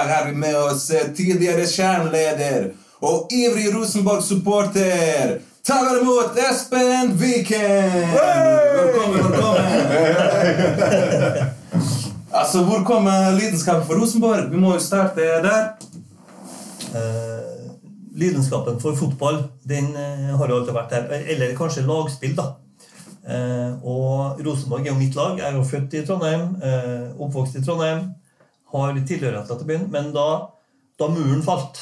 [0.00, 5.40] dag har vi med oss eh, tidligere kjerneleder og ivrig Rosenborg-supporter.
[5.66, 8.14] Ta vel imot Espen Viken!
[8.76, 9.64] Velkommen, velkommen.
[12.30, 14.48] altså, hvor kommer lidenskapen for Rosenborg?
[14.52, 15.68] Vi må jo starte der.
[16.96, 17.68] Eh,
[18.16, 21.12] lidenskapen for fotball den eh, har jo alltid vært her.
[21.34, 22.54] Eller kanskje lagspill, da.
[23.84, 25.36] Og Rosenborg er jo mitt lag.
[25.38, 26.56] Jeg er jo født i Trondheim,
[27.20, 28.08] oppvokst i Trondheim.
[28.70, 29.88] Har tilhørighet til byen.
[29.92, 30.26] Men da,
[31.00, 31.80] da muren falt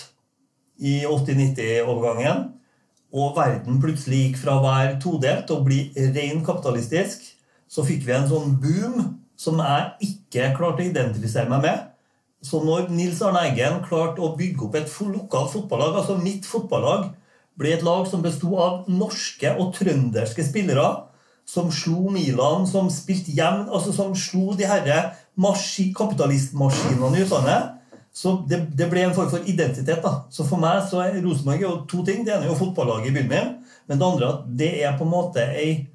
[0.78, 2.46] i 80-90-overgangen,
[3.08, 7.22] og verden plutselig gikk fra å være todelt og bli ren kapitalistisk,
[7.68, 8.98] så fikk vi en sånn boom
[9.38, 11.86] som jeg ikke klarte å identifisere meg med.
[12.44, 17.08] Så når Nils Arne Eggen klarte å bygge opp et lokalt fotballag, altså mitt fotballag,
[17.58, 20.86] ble et lag som besto av norske og trønderske spillere,
[21.48, 24.98] som slo Milan, som spilte jevn, altså som slo de herre
[25.96, 27.74] kapitalistmaskinene i utlandet.
[28.12, 30.02] Så det, det, ble en form for identitet.
[30.02, 30.24] da.
[30.30, 32.24] Så For meg så er Rosenborg jo to ting.
[32.26, 33.52] Det ene er jo fotballaget i byen min.
[33.86, 35.86] Men det andre at det er på en måte ei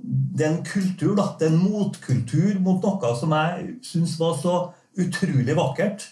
[0.00, 1.26] det er en kultur, da.
[1.38, 4.54] Det er en motkultur mot noe som jeg syns var så
[5.00, 6.06] utrolig vakkert.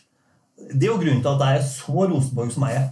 [0.59, 2.89] Det er jo grunnen til at jeg er så Rosenborg som jeg er.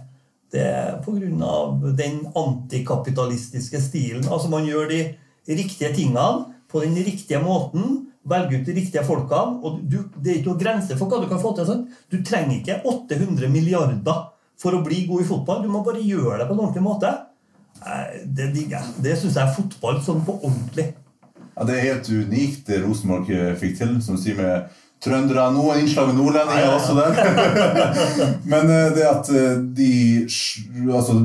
[0.51, 1.53] Det er pga.
[1.99, 4.27] den antikapitalistiske stilen.
[4.31, 5.01] Altså Man gjør de
[5.47, 8.07] riktige tingene på den riktige måten.
[8.27, 9.59] Velge ut de riktige folkene.
[9.63, 11.67] og du, Det er ikke noen grense for hva du kan få til.
[11.69, 11.85] Sånn.
[12.11, 14.23] Du trenger ikke 800 milliarder
[14.57, 15.63] for å bli god i fotball.
[15.63, 17.13] Du må bare gjøre det på en ordentlig måte.
[18.25, 18.95] Det jeg.
[19.03, 20.91] Det syns jeg er fotball sånn på ordentlig.
[21.57, 24.67] Ja, Det er helt unikt det Rosenborg fikk til, som sier med
[25.03, 25.47] trøndere.
[25.53, 27.13] Noen innslag med nordlendinger også der.
[28.51, 29.91] Men eh, det at eh, de
[30.91, 31.19] altså,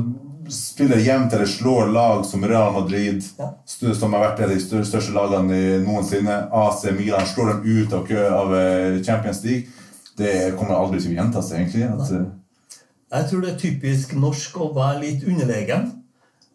[0.49, 3.49] spiller jevnt eller slår lag som Real Madrid, ja.
[3.65, 8.05] som har vært et av de største lagene noensinne, AC Milan, slår dem ut av,
[8.07, 9.83] kø av eh, Champions League,
[10.17, 11.89] det kommer aldri til å gjenta seg, egentlig.
[11.89, 12.79] At, eh,
[13.13, 15.91] jeg tror det er typisk norsk å være litt underlegen.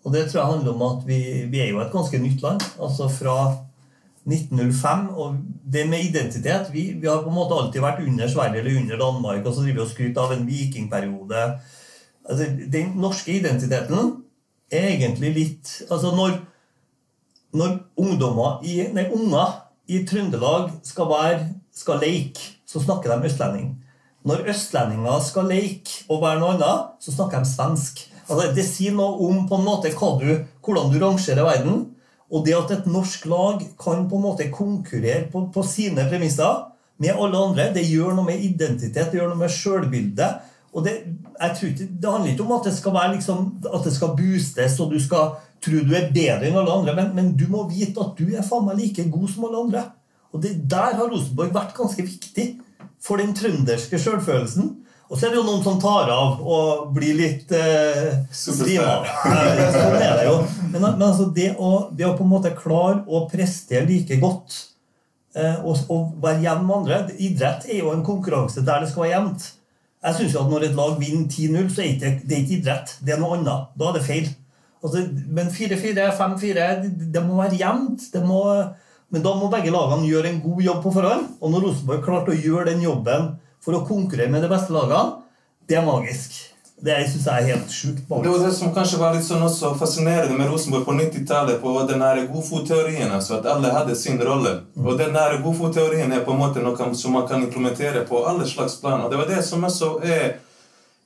[0.07, 1.21] Og det tror jeg handler om at vi,
[1.51, 2.65] vi er jo et ganske nytt land.
[2.83, 3.37] Altså fra
[4.29, 5.09] 1905.
[5.15, 8.81] Og det med identitet Vi, vi har på en måte alltid vært under Sverige eller
[8.81, 11.45] under Danmark, og så driver vi og skryter av en vikingperiode
[12.29, 14.15] altså, Den norske identiteten
[14.71, 16.39] er egentlig litt Altså, når,
[17.57, 23.71] når ungdommer i, nei, unger i Trøndelag skal, være, skal leke, så snakker de østlending.
[24.29, 28.03] Når østlendinger skal leke og være noe annet, så snakker de svensk.
[28.27, 30.33] Altså, det sier noe om på en måte du,
[30.65, 31.87] hvordan du rangerer verden.
[32.29, 36.67] Og det at et norsk lag kan på en måte konkurrere på, på sine premisser
[37.01, 40.43] med alle andre, det gjør noe med identitet, det gjør noe med sjølbildet.
[40.77, 40.95] Og det,
[41.41, 44.93] ikke, det handler ikke om at det skal være liksom, at det skal boostes, og
[44.93, 48.19] du skal tro du er bedre enn alle andre, men, men du må vite at
[48.19, 49.85] du er faen meg like god som alle andre.
[50.33, 52.51] Og det, Der har Rosenborg vært ganske viktig
[53.03, 54.77] for den trønderske sjølfølelsen.
[55.09, 58.19] Og så er det jo noen som tar av og blir litt eh.
[58.37, 60.35] Sånn er det jo.
[60.69, 64.59] Men, men altså det, å, det, å, på en måte klare å prestere like godt
[65.33, 69.07] eh, og, og, være jevn med andre Idrett er jo en konkurranse der det skal
[69.07, 69.49] være jevnt.
[70.05, 72.59] Jeg synes jo at Når et lag vinner 10-0, så er det, det er ikke
[72.61, 72.99] idrett.
[73.05, 73.73] Det er noe annet.
[73.79, 74.29] Da er det feil.
[74.79, 76.67] Altså, men 4-4, 5-4
[77.15, 78.03] det, må være jevnt.
[79.11, 81.27] men da må begge lagene gjøre en god jobb på forhånd.
[81.41, 83.33] Og når Rosenborg klarte å gjøre den jobben
[83.65, 85.23] for å konkurrere med de beste lagene,
[85.69, 86.48] det er magisk.
[86.81, 88.03] Det syns jeg er helt sjukt.
[88.09, 91.61] Det var det som kanskje var litt sånn også fascinerende med Rosenborg på 90-tallet.
[91.63, 94.61] på den godfotteorien, altså At alle hadde sin rolle.
[94.77, 94.87] Mm.
[94.87, 98.77] Og den godfotteorien er på en måte noe som man kan implementere på alle slags
[98.81, 99.01] plan.
[99.01, 100.37] Og det var det som også er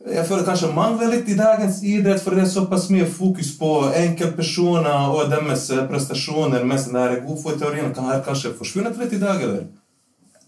[0.03, 3.69] jeg føler kanskje mangler litt i dagens idrett, for det er såpass mye fokus på
[3.95, 9.63] enkeltpersoner og deres prestasjoner, mens den godfotteorien kan kanskje forsvunnet litt i dag, eller?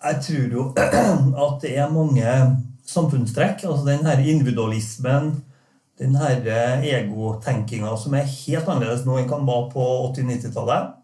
[0.05, 0.65] Jeg tror jo
[1.47, 2.34] at det er mange
[2.84, 3.65] samfunnstrekk.
[3.65, 5.45] Altså den her individualismen,
[5.98, 10.95] den her eh, egotenkinga som er helt annerledes nå enn kan være på 80-90-tallet,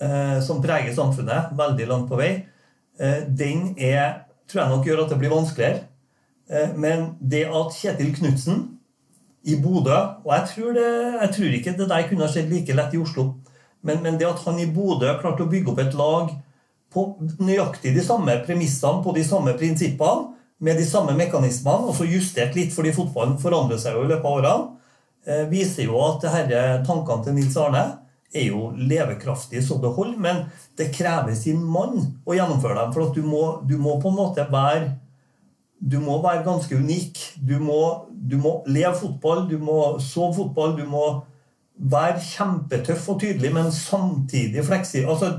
[0.00, 2.32] eh, som preger samfunnet veldig langt på vei,
[3.00, 5.88] eh, den er, tror jeg nok gjør at det blir vanskeligere.
[6.76, 8.56] Men det at Kjetil Knutsen
[9.48, 10.88] i Bodø Og jeg tror, det,
[11.22, 13.24] jeg tror, ikke det der kunne ha skjedd like lett i Oslo.
[13.82, 16.34] Men, men det at han i Bodø klarte å bygge opp et lag
[16.92, 17.06] på
[17.40, 22.54] nøyaktig de samme premissene, på de samme prinsippene, med de samme mekanismene, og så justert
[22.54, 24.70] litt fordi fotballen forandrer seg jo i løpet av årene,
[25.26, 27.84] eh, viser jo at disse tankene til Nils Arne
[28.32, 30.44] er jo levekraftige så det holder, men
[30.78, 32.94] det krever sin mann å gjennomføre dem.
[32.94, 34.94] For at du må, du må på en måte være
[35.82, 37.18] du må være ganske unik.
[37.42, 37.80] Du må,
[38.10, 41.06] du må leve fotball, du må sove fotball, du må
[41.74, 45.10] være kjempetøff og tydelig, men samtidig fleksibel.
[45.10, 45.32] Altså,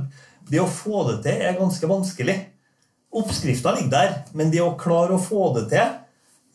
[0.49, 2.35] det å få det til er ganske vanskelig.
[3.13, 5.83] Oppskrifta ligger der, men det å klare å få det til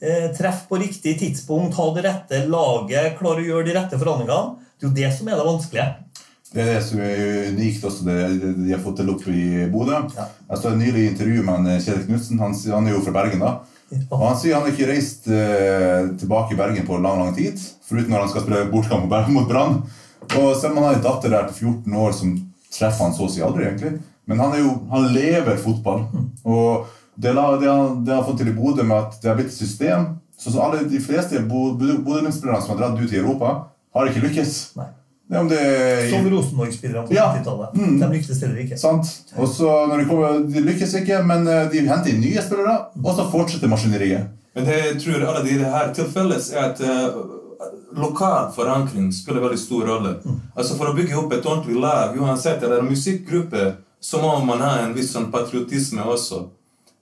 [0.03, 4.67] eh, Treffe på riktig tidspunkt, ha det rette laget, klare å gjøre de rette forhandlingene.
[4.79, 5.89] Det er jo det som er det vanskelige.
[6.49, 7.19] Det er det som er
[7.53, 8.21] unikt også, det
[8.57, 9.99] de har fått til opp i Bodø.
[10.17, 10.29] Ja.
[10.49, 12.41] Jeg så nylig intervju med Kjell Kjetil Knutsen.
[12.41, 13.43] Han, han er jo fra Bergen.
[13.45, 13.51] da.
[14.09, 17.61] Og Han sier han har ikke reist eh, tilbake i Bergen på lang lang tid,
[17.89, 19.83] foruten når han skal spille bortkamp mot Brann.
[20.29, 22.35] Og selv om han har en datter der til 14 år som
[22.73, 24.01] treffer han så å si aldri, egentlig.
[24.29, 26.03] Men han, er jo, han lever fotball.
[26.45, 26.87] Og
[27.17, 27.59] det, det, han,
[28.05, 30.05] det han har fått til i Bodø med at det har blitt et system
[30.39, 33.49] så, så alle De fleste Bo- Bodø- Bodø-Glimt-spillerne som har dratt ut i Europa,
[33.97, 34.53] har ikke lykkes.
[34.79, 34.87] Nei.
[35.29, 35.63] Det om det
[36.13, 37.25] Som Rosenborg-spillerne på Ja.
[37.35, 37.75] 90-tallet.
[37.77, 37.97] Mm.
[38.01, 38.79] De lyktes heller ikke.
[38.81, 39.11] Sant?
[39.37, 42.77] Og så når de kommer, de lykkes ikke, men eh, de henter inn nye spillere,
[43.03, 44.31] og så fortsetter maskineriet.
[44.57, 47.19] Men det jeg tror alle de her tilfellet er at eh,
[47.99, 50.15] lokal forankring spiller veldig stor rolle.
[50.55, 54.79] Altså For å bygge opp et ordentlig lag, uansett eller musikkgruppe, så må man ha
[54.85, 56.45] en viss sånn patriotisme også.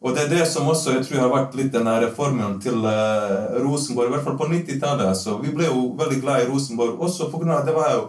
[0.01, 3.57] Og det er det som også jeg tror har vært litt den reformen til uh,
[3.65, 5.09] Rosenborg, i hvert fall på 90-tallet.
[5.09, 5.39] Altså.
[5.43, 8.07] Vi ble jo veldig glad i Rosenborg også at det var jo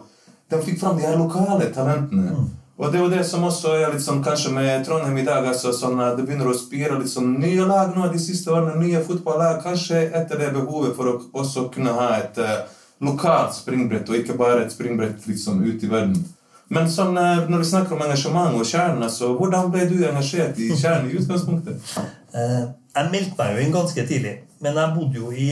[0.48, 2.36] De fikk fram de her lokale talentene.
[2.78, 5.46] Og det er jo det som også er litt sånn kanskje med Trondheim i dag.
[5.46, 8.78] altså sånn Det begynner å spire litt sånn nye lag nå de siste årene.
[8.80, 9.64] Nye fotballag.
[9.64, 12.70] Kanskje etter det behovet for å også kunne ha et uh,
[13.02, 16.22] lokalt springbrett, og ikke bare et springbrett liksom ut i verden.
[16.70, 20.68] Men sånn, når vi snakker om engasjement og kjernen, altså, hvordan ble du engasjert i
[20.76, 21.94] kjernen i utgangspunktet?
[22.36, 22.64] Eh,
[22.98, 24.34] jeg meldte meg jo inn ganske tidlig,
[24.64, 25.52] men jeg bodde jo i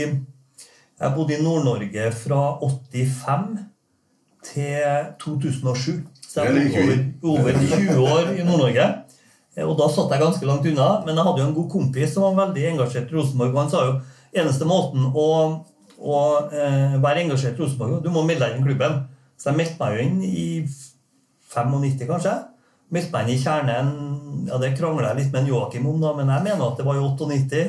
[0.96, 3.48] jeg bodde i Nord-Norge fra 85
[4.48, 6.04] til 2007.
[6.24, 8.86] Så jeg bodde over, over 20 år i Nord-Norge.
[9.58, 12.14] Eh, Og da satt jeg ganske langt unna, men jeg hadde jo en god kompis
[12.16, 13.54] som var veldig engasjert i Rosenborg.
[13.56, 13.98] Og han sa jo
[14.36, 15.28] eneste måten å,
[16.00, 16.22] å
[16.52, 18.98] eh, være engasjert i Rosenborg Du må melde deg inn i klubben.
[19.40, 20.48] Så jeg meldte meg jo inn i
[21.54, 22.36] 95, kanskje.
[22.94, 23.88] Meldte meg inn i kjernen
[24.46, 27.00] ja Det krangla jeg litt med Joakim om, da, men jeg mener at det var
[27.00, 27.64] i 98.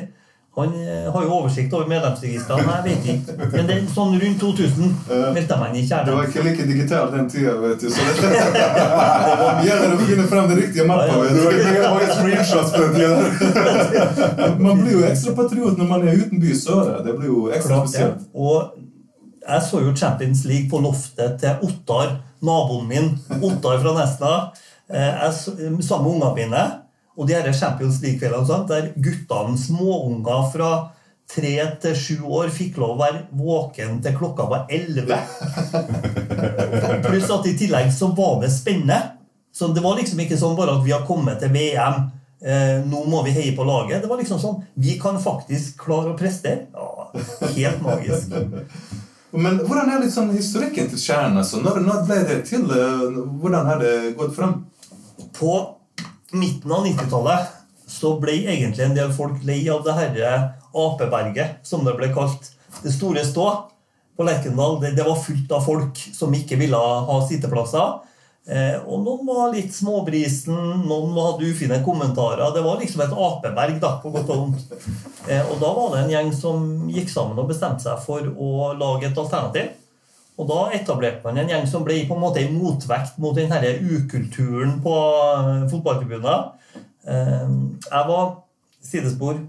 [0.57, 2.65] Han eh, har jo oversikt over medlemsregistrene.
[2.65, 3.33] Jeg vet ikke.
[3.51, 4.87] Men det er sånn rundt 2000
[5.35, 6.15] meldte jeg meg inn i Det kjernen.
[6.17, 7.91] var ikke like digitalt den tida, vet du.
[7.93, 11.19] Så det gjelder å finne frem det riktige mappa.
[11.29, 11.43] Det
[12.97, 14.57] den.
[14.65, 17.03] Man blir jo ekstra patriot når man er utenbys Søre.
[17.05, 17.91] Det blir jo ekstra det.
[17.91, 18.25] spesielt.
[18.33, 18.76] Og
[19.47, 23.07] jeg så jo Champions League på loftet til Ottar, naboen min.
[23.41, 24.33] Ottar fra Nesna.
[24.89, 26.65] Eh, Jeg så- sammen med ungene mine.
[27.17, 30.89] Og de her Champions League-kveldene der guttene, småunger fra
[31.27, 35.17] tre til sju år, fikk lov å være våken til klokka var elleve.
[37.07, 39.01] Pluss at i tillegg så var det spennende.
[39.53, 42.11] Så det var liksom ikke sånn bare at vi har kommet til VM.
[42.45, 44.03] Eh, nå må vi heie på laget.
[44.03, 46.67] Det var liksom sånn Vi kan faktisk klare å prestere.
[46.73, 47.07] Ja,
[47.55, 48.29] helt magisk.
[49.35, 51.41] Men hvordan er sånn historikken til Kjernen?
[51.41, 51.59] Altså?
[51.63, 52.63] Når, når ble det til?
[52.71, 54.53] eh, Hvordan har det gått frem?
[55.35, 55.53] På
[56.31, 57.53] midten av 90-tallet
[57.87, 60.31] så ble egentlig en del folk lei av det herre
[60.75, 62.51] apeberget, som det ble kalt.
[62.83, 63.47] Det store stå
[64.17, 64.79] på Lerkendal.
[64.81, 67.99] Det, det var fullt av folk som ikke ville ha sitteplasser.
[68.47, 70.55] Eh, og noen var litt småbrisen,
[70.87, 72.45] noen hadde ufine kommentarer.
[72.55, 74.77] Det var liksom et apeberg, da, på godt og vondt.
[75.27, 78.69] Eh, og da var det en gjeng som gikk sammen og bestemte seg for å
[78.79, 79.73] lage et alternativ.
[80.37, 83.51] Og da etablerte man en gjeng som ble på en måte en motvekt mot den
[83.51, 86.47] her ukulturen på eh, fotballtribuner.
[87.03, 87.51] Eh,
[87.89, 88.31] Jeg var
[88.87, 89.43] sidespor.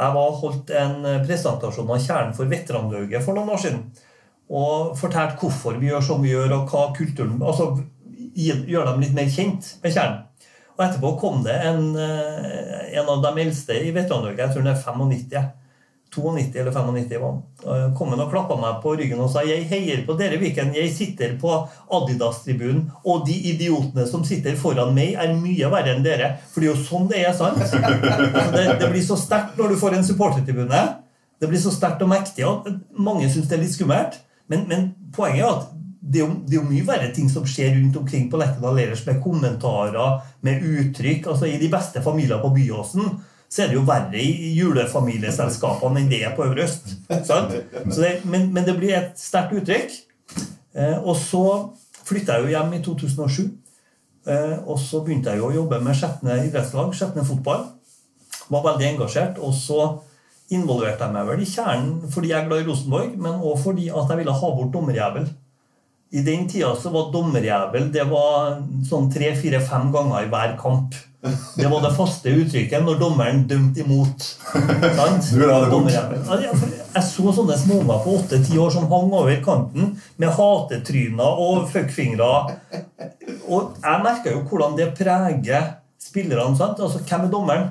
[0.00, 3.86] Jeg var holdt en presentasjon av Kjernen for veteranlauget for noen år siden.
[4.50, 7.68] Og fortalte hvorfor vi gjør som vi gjør, og hva kulturen Altså
[8.36, 10.26] gjøre dem litt mer kjent med Kjernen.
[10.76, 14.74] Og etterpå kom det en, eh, en av de eldste i veterandauget, jeg tror han
[14.74, 15.50] er 95.
[16.10, 17.42] 92 eller 95 var han.
[17.66, 20.72] Eh, Kom han og klappa meg på ryggen og sa jeg heier på dere, Viken.
[20.74, 21.52] Jeg sitter på
[21.92, 26.32] Adidas-tribunen, og de idiotene som sitter foran meg, er mye verre enn dere.
[26.50, 27.60] For det er jo sånn det er, sant?
[27.60, 27.78] Altså,
[28.56, 30.82] det, det blir så sterkt når du får en supportertribune.
[31.40, 32.44] Det blir så sterkt og mektig.
[32.48, 32.66] og
[32.98, 34.18] Mange syns det er litt skummelt.
[34.50, 35.68] Men, men poenget er at
[36.10, 38.78] det er, jo, det er jo mye verre ting som skjer rundt omkring på Lerkendal
[38.82, 41.28] ellers, med kommentarer, med uttrykk.
[41.30, 43.12] altså I de beste familier på Byåsen
[43.50, 46.92] så er det jo verre i julefamilieselskapene enn det er på Øvre Øst.
[48.30, 49.96] men, men det blir et sterkt uttrykk.
[50.78, 51.44] Eh, og så
[52.06, 53.48] flytta jeg jo hjem i 2007.
[54.30, 57.66] Eh, og så begynte jeg jo å jobbe med Skjetne idrettslag, Skjetne fotball.
[58.50, 59.42] Var veldig engasjert.
[59.42, 59.82] Og så
[60.54, 63.86] involverte jeg meg vel i kjernen fordi jeg er glad i Rosenborg, men òg fordi
[63.90, 65.30] at jeg ville ha bort dommerjævel.
[66.12, 68.56] I den tida så var dommerjævel det var
[68.88, 70.94] sånn tre, fire, fem ganger i hver kamp.
[71.20, 74.24] Det var det faste uttrykket når dommeren dømte imot.
[76.94, 82.30] Jeg- så sånne småunger på åtte-ti år som hang over kanten med hatetryner og fuckfingre.
[83.48, 86.56] Og jeg merka jo hvordan det preger spillerne.
[86.56, 86.80] sant?
[86.80, 87.68] Altså, Hvem er dommeren?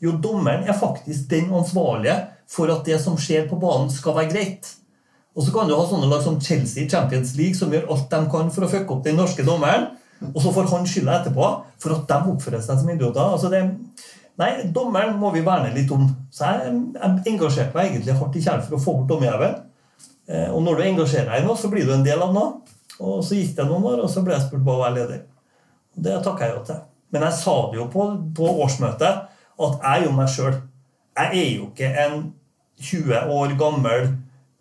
[0.00, 2.16] Jo, dommeren er faktisk den ansvarlige
[2.48, 4.72] for at det som skjer på banen, skal være greit.
[5.32, 8.20] Og så kan du ha sånne lag som Chelsea Champions League, som gjør alt de
[8.32, 9.88] kan for å fucke opp den norske dommeren.
[10.30, 11.46] Og så får han skylda etterpå
[11.82, 13.22] for at de oppfører seg som idioter.
[13.24, 13.62] Altså det,
[14.38, 16.04] nei, dommeren må vi verne litt om.
[16.30, 19.58] Så jeg, jeg engasjerte meg egentlig hardt i kjær for å få bort dommerjævelen.
[20.28, 22.76] Eh, og når du engasjerer deg i noe, så blir du en del av noe.
[23.02, 25.24] Og så gikk det noen år, og så ble jeg spurt på å være leder.
[25.96, 26.82] Og det takka jeg jo til.
[27.12, 28.04] Men jeg sa det jo på,
[28.36, 29.24] på årsmøtet
[29.62, 30.60] at jeg er jo meg sjøl.
[31.18, 32.20] Jeg er jo ikke en
[32.82, 34.06] 20 år gammel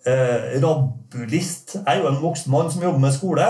[0.05, 1.75] eh, rabbulist.
[1.77, 3.49] Jeg er jo en voksen mann som jobber med skole.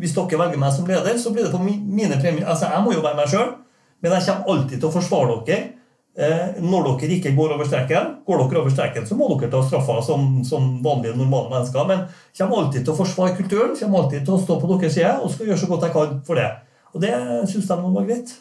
[0.00, 2.46] Hvis dere velger meg som leder, så blir det på mine premier.
[2.46, 3.54] Altså, Jeg må jo være meg sjøl,
[4.02, 5.72] men jeg kommer alltid til å forsvare dere.
[6.16, 9.60] Eh, når dere ikke går over streken, går dere over streken, så må dere ta
[9.60, 11.88] straffa som, som vanlige, normale mennesker.
[11.88, 14.96] Men jeg kommer alltid til å forsvare kulturen, kommer alltid til å stå på deres
[14.96, 16.48] side og skal gjøre så godt jeg kan for det.
[16.94, 17.12] Og det
[17.52, 18.32] syns de var greit.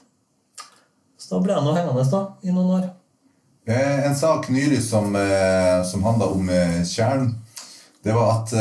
[1.19, 2.87] Så da ble jeg nå hengende da, i noen år.
[3.67, 6.47] Eh, en sak nylig som, eh, som handla om
[6.87, 7.33] Tjern,
[8.05, 8.51] det var at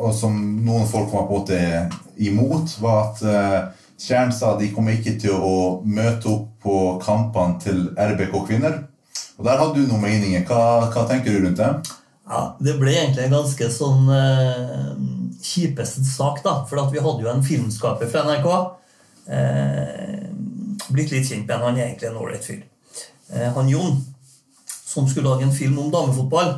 [0.00, 0.32] Og som
[0.64, 1.58] noen folk var på en måte
[2.16, 3.20] imot, var at
[3.98, 8.78] Kjern sa de kommer ikke til å møte opp på kampene til RBK kvinner.
[9.38, 10.44] Og Der hadde du noen meninger.
[10.46, 11.70] Hva, hva, tenker du rundt det?
[12.28, 14.92] Ja, Det ble egentlig en ganske sånn eh,
[15.42, 16.60] kjipeste sak, da.
[16.68, 18.48] For vi hadde jo en filmskaper fra NRK.
[19.34, 20.28] Eh,
[20.94, 22.62] blitt litt kjent med han er egentlig en ålreit fyr.
[23.34, 23.98] Eh, han Jon,
[24.66, 26.54] som skulle lage en film om damefotball.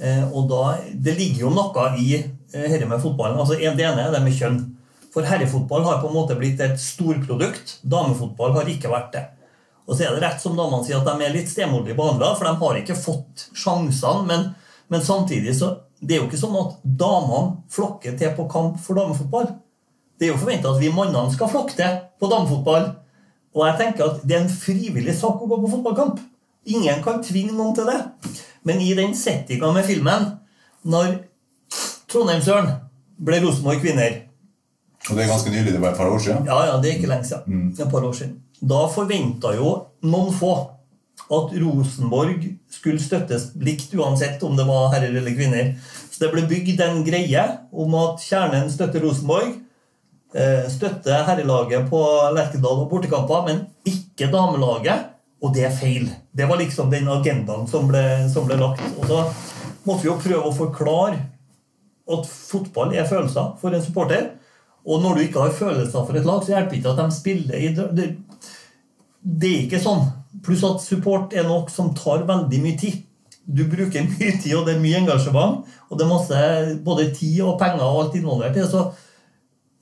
[0.00, 3.38] Eh, og da, Det ligger jo noe i eh, dette med fotballen.
[3.38, 4.60] Altså, Det ene er det med kjønn.
[5.10, 7.80] For herrefotball har på en måte blitt et storprodukt.
[7.82, 9.24] Damefotball har ikke vært det.
[9.88, 12.46] Og så er det rett som damene sier at de er litt stemoderlig behandla, for
[12.46, 14.22] de har ikke fått sjansene.
[14.28, 14.44] Men,
[14.92, 19.00] men, samtidig så det er jo ikke sånn at damene flokker til på kamp for
[19.00, 19.50] damefotball.
[20.16, 22.86] Det er jo forventa at vi mannene skal flokke til på damefotball.
[23.56, 26.22] Og jeg tenker at det er en frivillig sak å gå på fotballkamp.
[26.70, 27.98] Ingen kan tvinge noen til det.
[28.66, 30.26] Men i den settinga med filmen,
[30.82, 31.20] når
[32.10, 32.74] Trondheimsøren
[33.20, 34.18] ble Rosenborg kvinner
[35.08, 35.72] og det er ganske nylig?
[35.72, 36.44] Det var et par år siden?
[36.46, 37.46] Ja, ja, det er ikke lenge siden.
[37.46, 37.70] Mm.
[37.72, 38.36] Et par år siden.
[38.60, 39.70] Da forventa jo
[40.04, 40.52] noen få
[41.30, 45.72] at Rosenborg skulle støttes likt uansett om det var herrer eller kvinner.
[46.10, 49.54] Så det ble bygd en greie om at kjernen støtter Rosenborg.
[50.34, 52.02] Eh, støtter herrelaget på
[52.36, 55.09] Lerkendal og bortekamper, men ikke damelaget.
[55.40, 56.08] Og det er feil.
[56.36, 58.82] Det var liksom den agendaen som ble, som ble lagt.
[59.00, 59.20] Og så
[59.86, 61.20] måtte vi jo prøve å forklare
[62.10, 64.32] at fotball er følelser for en supporter.
[64.84, 67.16] Og når du ikke har følelser for et lag, så hjelper det ikke at de
[67.16, 68.08] spiller i det,
[69.20, 70.02] det er ikke sånn.
[70.44, 72.98] Pluss at support er noe som tar veldig mye tid.
[73.44, 75.64] Du bruker mye tid, og det er mye engasjement.
[75.88, 76.42] Og det er masse
[76.84, 78.90] både tid og penger og alt involvert i Så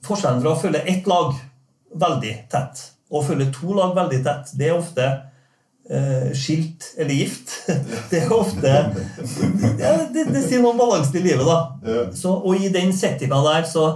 [0.07, 1.35] forskjellen fra å følge ett lag
[1.99, 5.07] veldig tett og å følge to lag veldig tett, det er ofte
[6.37, 7.53] skilt eller gift.
[8.11, 8.73] Det er ofte
[9.79, 12.03] ja, det, det sier noe om balansen i livet, da.
[12.13, 13.87] Så, og i den settinga der så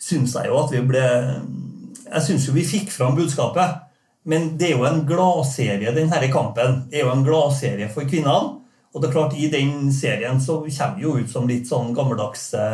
[0.00, 3.82] syns jeg jo at vi ble Jeg syns jo vi fikk fram budskapet.
[4.24, 6.84] Men det er jo en gladserie, denne kampen.
[6.92, 8.58] er jo en gladserie for kvinnene.
[8.92, 11.94] Og det er klart, i den serien så kommer vi jo ut som litt sånn
[11.96, 12.64] gammeldagse,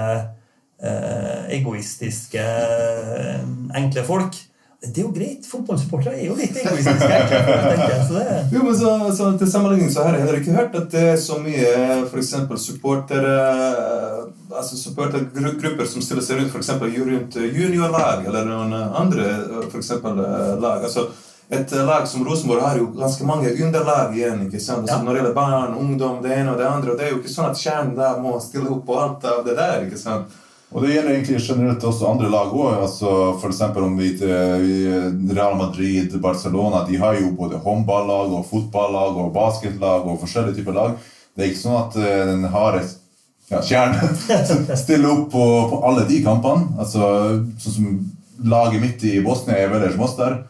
[0.83, 3.45] eh, egoistiske, eh,
[3.79, 4.35] enkle folk.
[4.79, 5.47] Det er jo greit.
[5.51, 7.39] Fotballsupportere er jo litt egoistiske.
[8.53, 11.17] jo, men så, så Til sammenligning så har jeg heller ikke hørt at det er
[11.19, 11.73] så mye
[12.07, 12.31] f.eks.
[12.63, 13.33] supportere
[14.49, 16.71] altså supportergrupper som stiller seg rundt f.eks.
[16.79, 19.27] rundt juniorlag eller noen andre
[19.67, 20.23] for eksempel,
[20.63, 20.87] lag.
[20.87, 21.09] altså
[21.51, 24.43] et lag som Rosenborg har jo ganske mange underlag igjen.
[24.47, 24.85] ikke sant?
[24.85, 25.03] Altså, ja.
[25.03, 26.93] Når det gjelder barn, ungdom, det ene og det andre.
[26.93, 29.41] og Det er jo ikke sånn at kjernen der må stille opp på alt av
[29.47, 29.87] det der.
[29.87, 30.37] ikke sant?
[30.69, 32.83] Og det gjelder egentlig generelt også andre lag òg.
[32.83, 33.63] Altså, F.eks.
[33.81, 40.21] om vi, Real Madrid, Barcelona De har jo både håndballag og fotballag og basketlag og
[40.21, 40.99] forskjellige typer lag.
[41.33, 41.97] Det er ikke sånn at
[42.29, 42.97] den har et
[43.49, 44.13] ja, kjernen
[44.83, 46.69] stiller opp på, på, alle de kampene.
[46.77, 47.09] Altså,
[47.63, 47.99] Sånn som
[48.45, 50.43] laget mitt i Bosnia er oss der.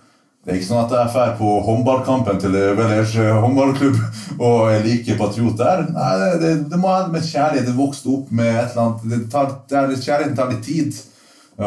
[0.49, 3.99] Det er ikke sånn at jeg drar på håndballkampen til Velers håndballklubb
[4.47, 5.83] og er like patriot der.
[5.93, 7.67] Nei, det, det, det må være med kjærlighet.
[7.69, 10.97] Det vokste opp med et eller annet det tar, det Kjærligheten tar litt tid.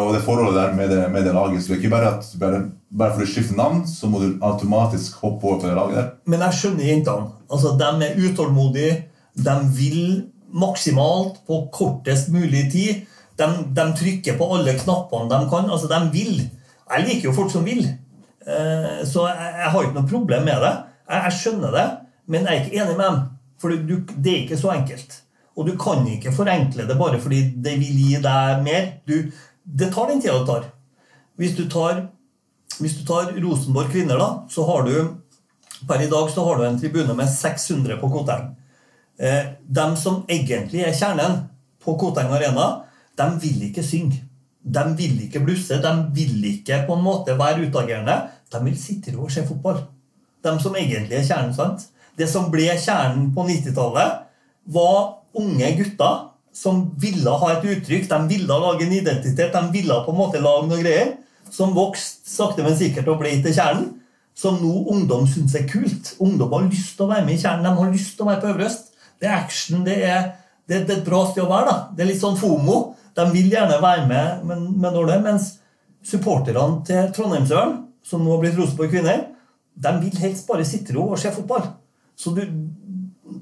[0.02, 1.62] Og det forholdet der med det, med det laget.
[1.62, 4.42] Så det er ikke bare at bare, bare for å skifte navn, så må du
[4.50, 6.12] automatisk hoppe over på det laget der.
[6.34, 7.32] Men jeg skjønner jentene.
[7.54, 9.00] Altså, de er utålmodige.
[9.46, 10.04] De vil
[10.58, 13.06] maksimalt på kortest mulig tid.
[13.38, 15.70] De, de trykker på alle knappene de kan.
[15.70, 16.48] Altså, de vil.
[16.96, 17.86] Jeg liker jo folk som vil.
[18.48, 20.72] Eh, så jeg, har ikke noe problem med det.
[21.12, 21.88] Jeg, skjønner det,
[22.32, 23.22] men jeg er ikke enig med dem.
[23.62, 25.18] For det er ikke så enkelt.
[25.60, 28.88] Og du kan ikke forenkle det bare fordi det vil gi deg mer.
[29.06, 29.18] Du,
[29.64, 30.70] det tar den tida det tar.
[31.38, 32.06] Hvis du tar,
[32.80, 34.96] hvis du tar Rosenborg kvinner, da, så har du
[35.88, 38.52] Per i dag så har du en tribune med 600 på Koteng.
[39.18, 41.40] Eh, de som egentlig er kjernen
[41.82, 42.84] på Koteng Arena,
[43.18, 44.22] de vil ikke synge.
[44.62, 45.80] De vil ikke blusse.
[45.82, 48.18] De vil ikke på en måte være utagerende.
[48.52, 49.84] De vil sitte og se fotball.
[50.42, 51.54] De som egentlig er kjernen.
[51.54, 51.88] sant?
[52.18, 54.28] Det som ble kjernen på 90-tallet,
[54.72, 54.98] var
[55.38, 60.12] unge gutter som ville ha et uttrykk, de ville lage en identitet, de ville på
[60.12, 61.14] en måte lage noe greier,
[61.52, 63.88] som vokste sakte, men sikkert og ble til kjernen,
[64.36, 66.14] som nå ungdom syns er kult.
[66.24, 68.44] Ungdom har lyst til å være med i kjernen, de har lyst til å være
[68.44, 68.92] på Øvre Øst.
[69.22, 70.22] Det er action, det er,
[70.68, 71.68] det, det er et bra sted å være.
[71.68, 71.96] da.
[71.96, 72.78] Det er litt sånn FOMO.
[73.18, 75.50] De vil gjerne være med, men, men når det, mens
[76.08, 79.26] supporterne til Trondheimsøren, som nå har blitt Rosenborg Kvinner,
[79.82, 81.68] de vil helst bare sitte ro og se fotball.
[82.18, 82.34] Så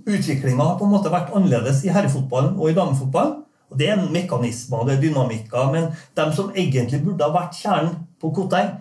[0.05, 3.39] utviklinga har på en måte vært annerledes i herrefotballen og i damefotballen.
[3.69, 7.99] Og Det er mekanismer det er dynamikker, men de som egentlig burde ha vært kjernen
[8.21, 8.71] på Koteng,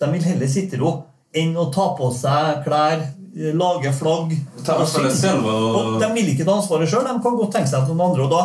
[0.00, 0.94] de vil heller sitte ro
[1.36, 3.02] enn å ta på seg klær,
[3.58, 4.32] lage flagg
[5.44, 5.66] og...
[5.76, 8.24] og De vil ikke ta ansvaret sjøl, de kan godt tenke seg at noen andre.
[8.24, 8.40] Og da,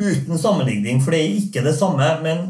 [0.00, 2.48] uten sammenligning, for det er ikke det samme, men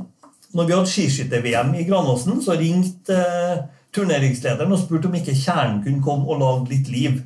[0.54, 3.60] når vi hadde skiskytter-VM i Granåsen, så ringte eh,
[3.94, 7.20] turneringslederen og spurte om ikke kjernen kunne komme og lage litt liv.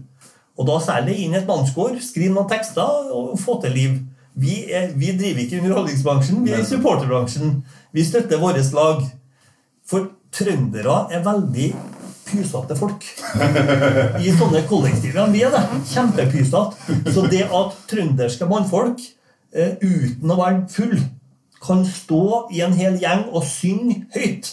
[0.58, 3.96] Og da særlig inn et mannskår, skrive noen tekster og få til liv.
[4.38, 7.58] Vi, er, vi driver ikke underholdningsbransjen, vi er i supporterbransjen.
[7.94, 9.02] Vi støtter våre lag.
[9.86, 11.68] For trøndere er veldig
[12.24, 13.04] pysete folk.
[14.24, 15.28] I sånne kollektiver.
[15.34, 15.64] Vi er det.
[15.92, 17.10] Kjempepysete.
[17.14, 19.02] Så det at trønderske mannfolk
[19.54, 20.98] uten å være full
[21.64, 24.50] kan stå i en hel gjeng og synge høyt,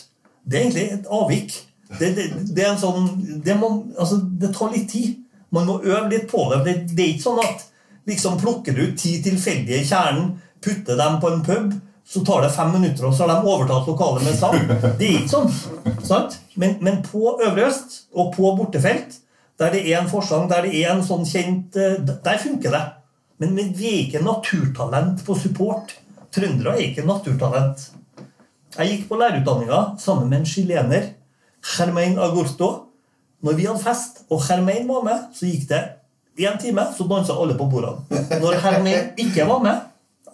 [0.48, 1.58] det er egentlig et avvik.
[2.00, 3.10] Det, det, det, er en sånn,
[3.44, 5.18] det, må, altså, det tar litt tid.
[5.52, 6.62] Man må øve litt på det.
[6.66, 7.66] Det, det er ikke sånn at
[8.08, 11.74] liksom plukker du ut ti tilfeldige i kjernen, putter dem på en pub,
[12.08, 14.58] så tar det fem minutter, og så har de overtatt lokalet med sang.
[15.00, 15.52] Det er ikke sånn.
[16.08, 16.40] sant?
[16.60, 19.20] Men, men på Øvre Øst og på bortefelt,
[19.60, 22.82] der det er en forsang, der det er en sånn kjent eh, Der funker det.
[23.42, 25.96] Men, vi er ikke naturtalent på support.
[26.32, 27.88] Trøndere er ikke naturtalent.
[28.78, 31.08] Jeg gikk på lærerutdanninga sammen med en chilener,
[31.74, 32.70] Germain Agurto.
[33.42, 35.82] Når vi hadde fest, og Germain var med, så gikk det
[36.46, 38.06] én time, så dansa alle på bordene.
[38.44, 39.82] Når Germain ikke var med,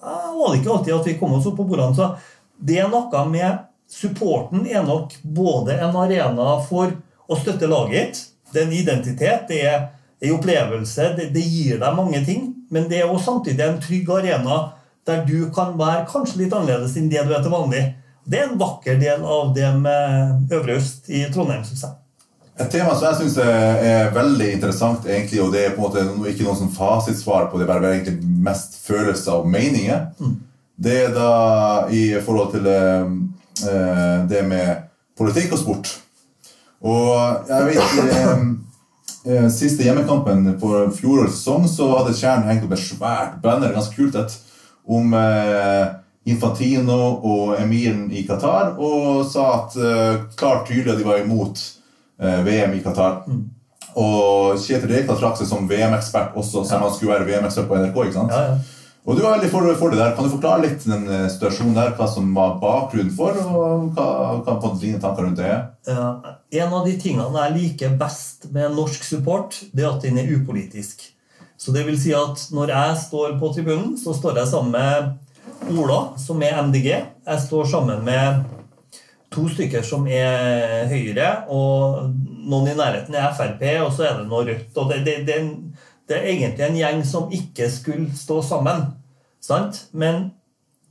[0.02, 1.96] var det ikke alltid at vi kom oss opp på bordene.
[1.96, 2.12] Så
[2.60, 6.92] det er noe med Supporten er nok både en arena for
[7.24, 8.20] å støtte laget
[8.52, 9.78] Det er en identitet, det er
[10.20, 12.50] en opplevelse, det, det gir deg mange ting.
[12.74, 14.58] Men det er også samtidig en trygg arena
[15.08, 17.86] der du kan være kanskje litt annerledes enn det du er til vanlig.
[18.28, 21.64] Det er en vakker del av det med Øvre Øst i Trondheim.
[21.64, 21.96] Synes jeg.
[22.58, 26.32] Et tema som jeg syns er veldig interessant, egentlig, og det er på en måte
[26.32, 30.34] ikke noe som fasitsvar på det, bare egentlig mest følelser og meninger, mm.
[30.84, 31.30] det er da
[31.94, 35.94] i forhold til eh, det med politikk og sport.
[36.82, 38.44] Og jeg vet eh, eh,
[39.52, 44.16] Siste hjemmekampen på fjorårets sesong så hadde Tjern hengt opp et svært banner, ganske kult
[44.16, 44.36] et,
[44.88, 45.88] om eh,
[46.32, 51.60] Infantino og emiren i Qatar, og sa at eh, klart tydelig at de var imot
[52.20, 53.22] Eh, VM i Qatar.
[53.28, 53.44] Mm.
[53.98, 58.00] Og Kjetil Rekdal trakk seg som VM-ekspert også, som han skulle være VM-ekspert på NRK.
[58.08, 58.34] ikke sant?
[58.34, 58.77] Ja, ja.
[59.08, 60.16] Og du var veldig for, for, det der.
[60.18, 64.08] Kan du forklare litt den eh, situasjonen der, hva som var bakgrunnen for, og hva,
[64.44, 65.54] hva på dine tanker rundt det?
[65.88, 66.08] Ja,
[66.60, 70.34] en av de tingene jeg liker best med norsk support, det er at den er
[70.36, 71.08] upolitisk.
[71.58, 75.80] Så det vil si at når jeg står på tribunen, så står jeg sammen med
[75.80, 76.92] Ola, som er MDG.
[77.26, 78.44] Jeg står sammen med
[79.34, 82.12] to stykker som er Høyre, og
[82.48, 84.78] noen i nærheten er Frp, og så er det noe Rødt.
[84.78, 85.40] og det, det, det,
[86.08, 88.86] det, er egentlig en gjeng som ikke skulle stå sammen.
[89.48, 89.86] Sant?
[89.92, 90.30] Men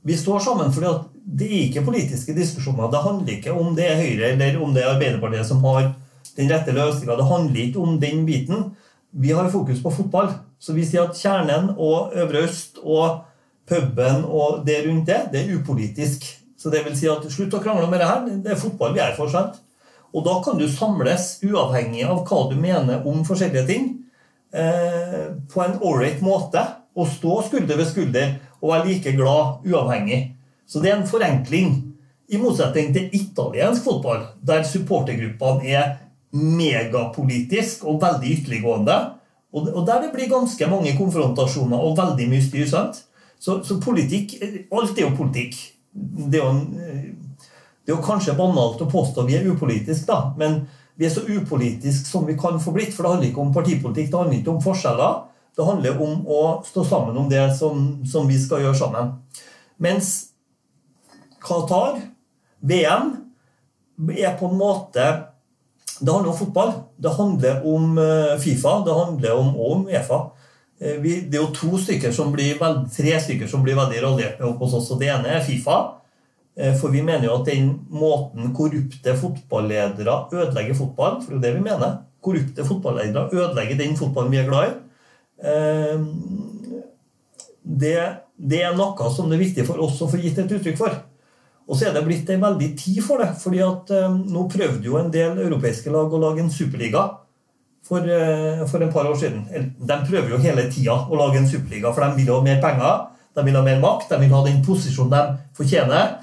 [0.07, 0.95] vi står sammen fordi
[1.37, 2.89] det er ikke politiske diskusjoner.
[2.91, 5.91] Det handler ikke om det er Høyre eller om det er Arbeiderpartiet som har
[6.37, 7.17] den rette løsninga.
[7.19, 8.69] Det handler ikke om den biten.
[9.11, 10.31] Vi har fokus på fotball.
[10.59, 13.23] Så vi sier at kjernen og Øvre Øst og
[13.67, 16.25] puben og det rundt det, det er upolitisk.
[16.57, 18.23] Så det vil si at Slutt å krangle om det her.
[18.25, 19.29] Det er fotball vi er for.
[19.29, 19.59] sant?
[20.15, 23.87] Og da kan du samles, uavhengig av hva du mener om forskjellige ting,
[24.53, 26.63] eh, på en ålreit måte.
[26.95, 30.21] Og stå skulder ved skulder og være like glad uavhengig.
[30.67, 31.75] Så det er en forenkling.
[32.27, 35.93] I motsetning til italiensk fotball, der supportergruppene er
[36.35, 38.97] megapolitiske og veldig ytterliggående.
[39.53, 42.67] Og der det blir ganske mange konfrontasjoner og veldig mye styr.
[42.67, 43.03] sant?
[43.39, 44.33] Så, så politikk
[44.73, 45.55] Alt er jo politikk
[45.97, 46.53] det er jo,
[47.85, 50.65] det er jo kanskje banalt å påstå vi er upolitiske, da, men
[50.97, 52.93] vi er så upolitiske som vi kan få blitt.
[52.93, 55.19] For det handler ikke om partipolitikk, det handler ikke om forskjeller.
[55.57, 59.15] Det handler om å stå sammen om det som, som vi skal gjøre sammen.
[59.81, 60.11] Mens
[61.41, 61.97] Qatar,
[62.61, 63.15] VM,
[64.13, 65.07] er på en måte
[65.99, 66.71] det handler om fotball.
[66.97, 70.19] Det handler om eh, Fifa, det handler om, om EFA.
[70.79, 72.59] Eh, vi, det er jo to stykker som blir
[72.93, 74.91] tre stykker som blir veldig raljert med hos oss.
[74.93, 75.77] og Det ene er Fifa.
[76.57, 81.47] Eh, for vi mener jo at den måten korrupte fotballedere ødelegger fotball For det er
[81.47, 81.97] det vi mener.
[82.21, 84.75] Korrupte fotballedere ødelegger den fotballen vi er glad i.
[87.67, 87.97] Det,
[88.37, 90.95] det er noe som det er viktig for oss å få gitt et uttrykk for.
[91.67, 93.33] Og så er det blitt en veldig tid for det.
[93.41, 97.03] fordi at um, Nå prøvde jo en del europeiske lag å lage en superliga
[97.87, 99.43] for, uh, for en par år siden.
[99.77, 103.03] De prøver jo hele tida å lage en superliga, for de vil ha mer penger,
[103.35, 106.15] de vil ha mer makt, de vil ha den posisjonen de fortjener.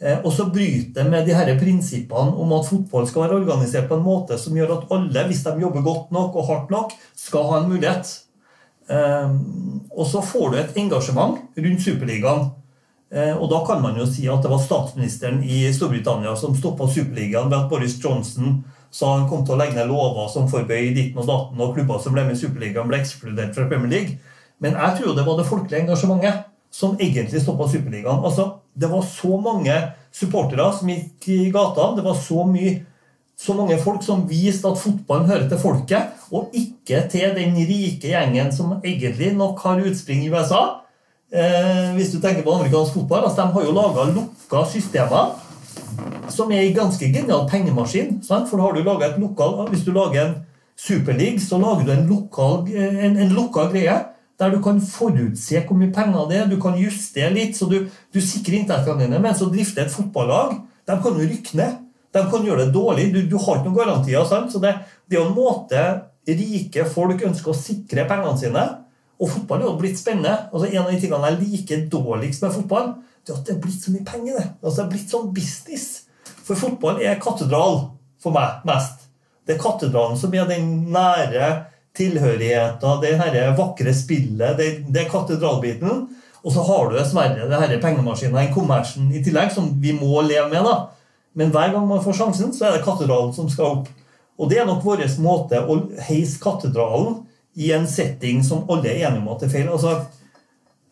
[0.00, 3.88] Uh, og så bryter de med de her prinsippene om at fotball skal være organisert
[3.90, 6.96] på en måte som gjør at alle, hvis de jobber godt nok og hardt nok,
[7.16, 8.16] skal ha en mulighet.
[8.86, 12.44] Um, og så får du et engasjement rundt Superligaen
[13.10, 16.88] Eh, og da kan man jo si at det var statsministeren i Storbritannia som stoppa
[16.90, 20.96] Superligaen ved at Boris Johnson sa han kom til å legge ned lover som forbød
[20.96, 24.18] ditten og datten, og klubber som ble med i Superligaen, ble ekskludert fra Premier League.
[24.62, 28.24] Men jeg tror det var det folkelige engasjementet som egentlig stoppa Superligaen.
[28.24, 29.76] Altså, det var så mange
[30.14, 32.00] supportere som gikk i gatene.
[32.00, 32.72] Det var så, mye,
[33.36, 38.08] så mange folk som viste at fotballen hører til folket, og ikke til den rike
[38.08, 40.62] gjengen som egentlig nok har utspring i USA
[41.30, 45.36] eh, hvis du tenker på amerikansk fotball, altså De har jo laga lukka systemer
[46.28, 48.20] som er en ganske genial pengemaskin.
[48.22, 48.48] Sant?
[48.50, 50.34] For har du et lokal, Hvis du lager en
[50.76, 54.04] superleague, så lager du en lokal, en, en lukka greie
[54.38, 56.48] der du kan forutse hvor mye penger det er.
[56.48, 59.18] Du kan justere litt, så du, du sikrer inntektene dine.
[59.18, 61.78] Mens du drifter et fotballag, de kan jo rykke ned.
[62.16, 63.10] De kan gjøre det dårlig.
[63.14, 64.26] Du, du har ikke noen garantier.
[64.28, 64.50] Sant?
[64.52, 64.74] Så det,
[65.06, 65.86] det er en måte
[66.26, 68.64] rike folk ønsker å sikre pengene sine
[69.16, 70.34] og fotball er jo blitt spennende.
[70.52, 72.90] Altså, en av de tingene jeg liker dårligst med fotball,
[73.24, 74.36] det er at det er blitt så mye penger.
[74.36, 74.48] det.
[74.60, 75.86] Altså, det er blitt sånn business.
[76.46, 77.80] For fotball er katedral
[78.22, 79.08] for meg mest.
[79.46, 81.48] Det er katedralen som er den nære
[81.96, 86.02] tilhørigheten, det her vakre spillet, det, det er katedralbiten.
[86.44, 90.20] Og så har du dessverre det her pengemaskinen, den kommersen i tillegg, som vi må
[90.26, 90.66] leve med.
[90.66, 90.76] da.
[91.36, 93.88] Men hver gang man får sjansen, så er det katedralen som skal opp.
[94.36, 97.22] Og det er nok vår måte å heise katedralen
[97.56, 99.70] i en setting som alle er enige om at det er feil.
[99.72, 99.94] Altså,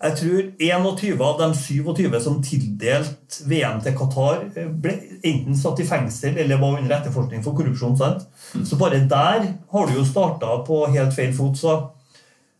[0.04, 5.80] jeg tror 21 av de 27 som tildelte VM til Qatar, eh, ble enten satt
[5.80, 7.96] i fengsel eller var under etterforskning for korrupsjon.
[7.96, 8.26] Sant?
[8.54, 8.64] Mm.
[8.68, 11.56] Så bare der har du jo starta på helt feil fot.
[11.56, 11.76] Så,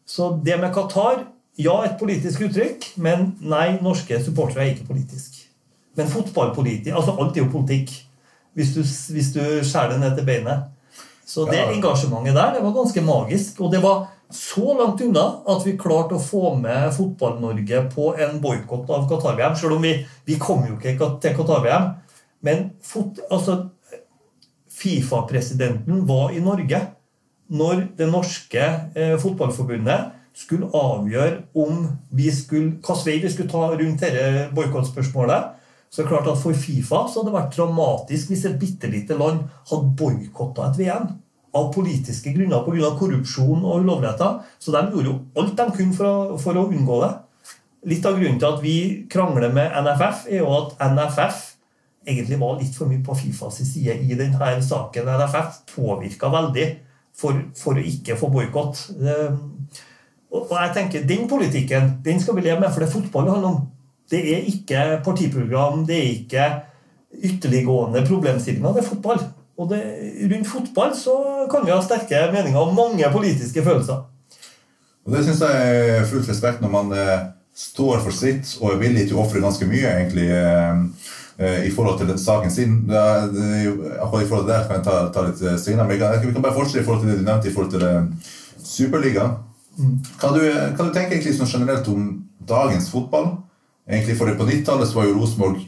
[0.07, 5.34] så det med Qatar Ja, et politisk uttrykk, men nei, norske supportere er ikke politisk.
[5.95, 7.93] Men fotballpolitikk Altså, alt er jo politikk,
[8.55, 8.81] hvis du,
[9.15, 10.71] hvis du skjærer det ned til beinet.
[11.27, 13.61] Så det engasjementet der det var ganske magisk.
[13.61, 18.41] Og det var så langt unna at vi klarte å få med Fotball-Norge på en
[18.43, 19.57] boikott av Qatar-VM.
[19.59, 19.95] Selv om vi,
[20.27, 21.93] vi kom jo ikke til Qatar-VM.
[22.45, 23.71] Men fot, altså,
[24.75, 26.81] Fifa-presidenten var i Norge
[27.55, 28.63] når det norske
[28.97, 35.53] eh, fotballforbundet skulle avgjøre om vi skulle, hvilken vei vi skulle ta rundt dette boikottspørsmålet.
[35.95, 38.89] Så det er klart at For Fifa så hadde det vært dramatisk hvis et bitte
[38.91, 41.05] lite land hadde boikotta et VM.
[41.55, 42.89] Av politiske grunner, pga.
[42.99, 44.41] korrupsjon og ulovligheter.
[44.59, 47.13] Så de gjorde jo alt de kunne for å, for å, unngå det.
[47.93, 48.77] Litt av grunnen til at vi
[49.13, 51.45] krangler med NFF, er jo at NFF
[52.11, 55.13] egentlig var litt for mye på Fifas side i denne saken.
[55.15, 56.67] NFF påvirka veldig
[57.15, 58.83] for, for, å ikke få boikott.
[60.35, 63.37] Og jeg tenker, Den politikken den skal vi leve med, for det er fotball det
[63.37, 63.63] handler om.
[64.11, 66.49] Det er ikke partiprogram, det er ikke
[67.25, 68.73] ytterliggående problemstillinger.
[68.73, 69.23] Det er fotball.
[69.59, 69.81] Og det,
[70.33, 71.15] rundt fotball så
[71.51, 74.03] kan vi ha sterke meninger og mange politiske følelser.
[75.05, 78.81] Og Det syns jeg er fullt respekt når man eh, står for sitt og er
[78.81, 80.81] villig til å ofre ganske mye egentlig eh,
[81.39, 82.77] eh i forhold til saken sin.
[82.91, 85.87] Akkurat i forhold til det kan jeg ta, ta litt senere.
[85.87, 89.37] Men vi kan bare fortsette i forhold til det du nevnte i forhold til Superligaen.
[89.77, 89.99] Mm.
[90.21, 92.11] Hva, du, hva du tenker egentlig sånn generelt om
[92.47, 93.37] dagens fotball?
[93.85, 95.65] Egentlig for det På 90-tallet var jo Rosenborg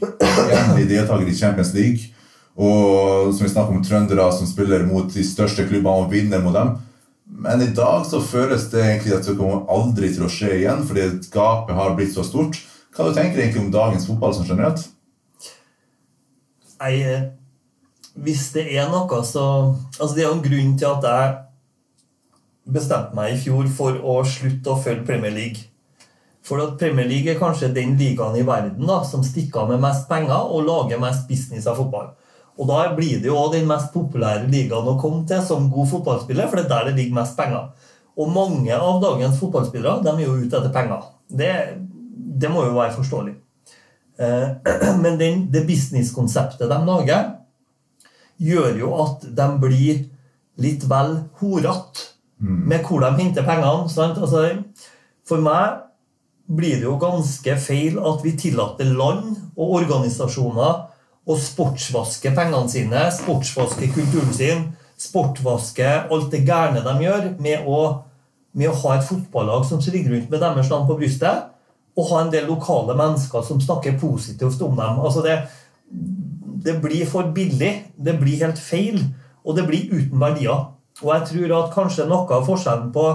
[0.49, 2.13] jevnlig deltaker i Champions League.
[2.57, 6.55] Og som vi snakker om trøndere som spiller mot de største klubbene og vinner mot
[6.55, 6.73] dem.
[7.27, 10.85] Men i dag så føles det egentlig at det kommer aldri til å skje igjen,
[10.87, 12.57] fordi gapet har blitt så stort.
[12.95, 14.87] Hva du tenker du egentlig om dagens fotball som generelt?
[16.79, 17.27] Nei, eh,
[18.17, 21.35] hvis det er noe, så Altså, det er jo en grunn til at jeg
[22.73, 25.67] bestemte meg i fjor for å slutte å følge Premier League.
[26.47, 29.83] For at Premier League er kanskje den ligaen i verden da, som stikker av med
[29.83, 32.13] mest penger og lager mest business av fotball.
[32.57, 35.89] Og Da blir det jo også den mest populære ligaen å komme til som god
[35.91, 37.67] fotballspiller, for det er der det ligger mest penger.
[38.17, 41.03] Og mange av dagens fotballspillere de er jo ute etter penger.
[41.29, 41.51] Det,
[42.41, 43.35] det må jo være forståelig.
[44.17, 44.47] Eh,
[45.03, 47.33] men den, det businesskonseptet de lager,
[48.37, 50.05] gjør jo at de blir
[50.61, 53.89] litt vel horete med hvor de henter pengene.
[53.89, 54.17] Sant?
[54.21, 54.47] Altså,
[55.27, 55.86] for meg
[56.47, 60.85] blir det jo ganske feil at vi tillater land og organisasjoner
[61.27, 64.63] å sportsvaske pengene sine, sportsvaske kulturen sin,
[64.97, 67.81] sportvaske alt det gærne de gjør, med å,
[68.55, 71.51] med å ha et fotballag som ligger rundt med deres navn på brystet,
[71.97, 75.01] og ha en del lokale mennesker som snakker positivt om dem.
[75.01, 75.39] Altså det,
[76.63, 79.01] det blir for billig, det blir helt feil,
[79.43, 80.69] og det blir uten verdier.
[81.03, 83.09] Og jeg tror at kanskje noe av forskjellen på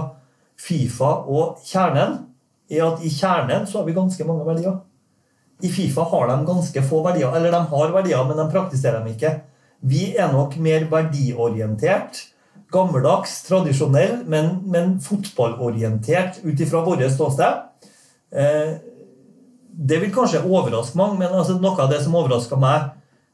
[0.59, 2.19] Fifa og kjernen
[2.79, 4.81] er at i kjernen så har vi ganske mange verdier.
[5.63, 7.31] I Fifa har de ganske få verdier.
[7.35, 9.33] Eller de har verdier, men de praktiserer dem ikke.
[9.83, 12.23] Vi er nok mer verdiorientert.
[12.73, 17.61] Gammeldags, tradisjonell, men, men fotballorientert ut ifra vårt ståsted.
[18.33, 18.73] Eh,
[19.73, 22.91] det vil kanskje overraske mange, men altså noe av det som overrasker meg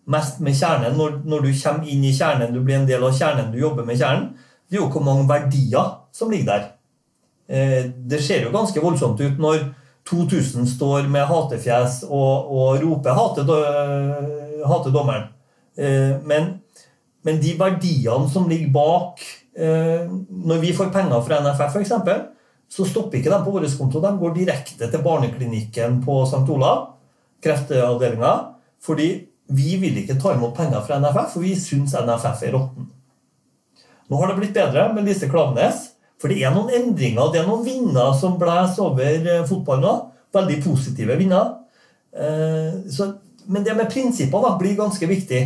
[0.10, 3.16] mest med kjernen, når, når, du kommer inn i kjernen, du blir en del av
[3.16, 4.32] kjernen, du jobber med kjernen,
[4.70, 6.68] det er jo hvor mange verdier som ligger der.
[7.50, 9.64] Eh, det ser jo ganske voldsomt ut når
[10.10, 13.46] 2000 står med hatefjes og, og roper 'hate,
[14.70, 15.30] hate dommeren'.
[15.78, 16.60] Eh, men,
[17.24, 19.22] men, de verdiene som ligger bak
[19.56, 21.94] eh, Når vi får penger fra NFF, f.eks.,
[22.70, 24.02] så stopper ikke de på vår konto.
[24.02, 26.46] De går direkte til barneklinikken på St.
[26.54, 27.00] Olav,
[27.42, 28.34] kreftavdelinga,
[28.82, 29.10] fordi
[29.50, 32.90] vi vil ikke ta imot penger fra NFF, for vi syns NFF er råtten.
[34.10, 35.89] Nå har det blitt bedre med Lise Klaveness.
[36.20, 39.96] For det er noen endringer, det er noen vinder som blåser over eh, fotballen nå.
[40.36, 41.56] Veldig positive vinder.
[42.14, 43.08] Eh,
[43.50, 45.42] men det med prinsipper da, blir ganske viktig.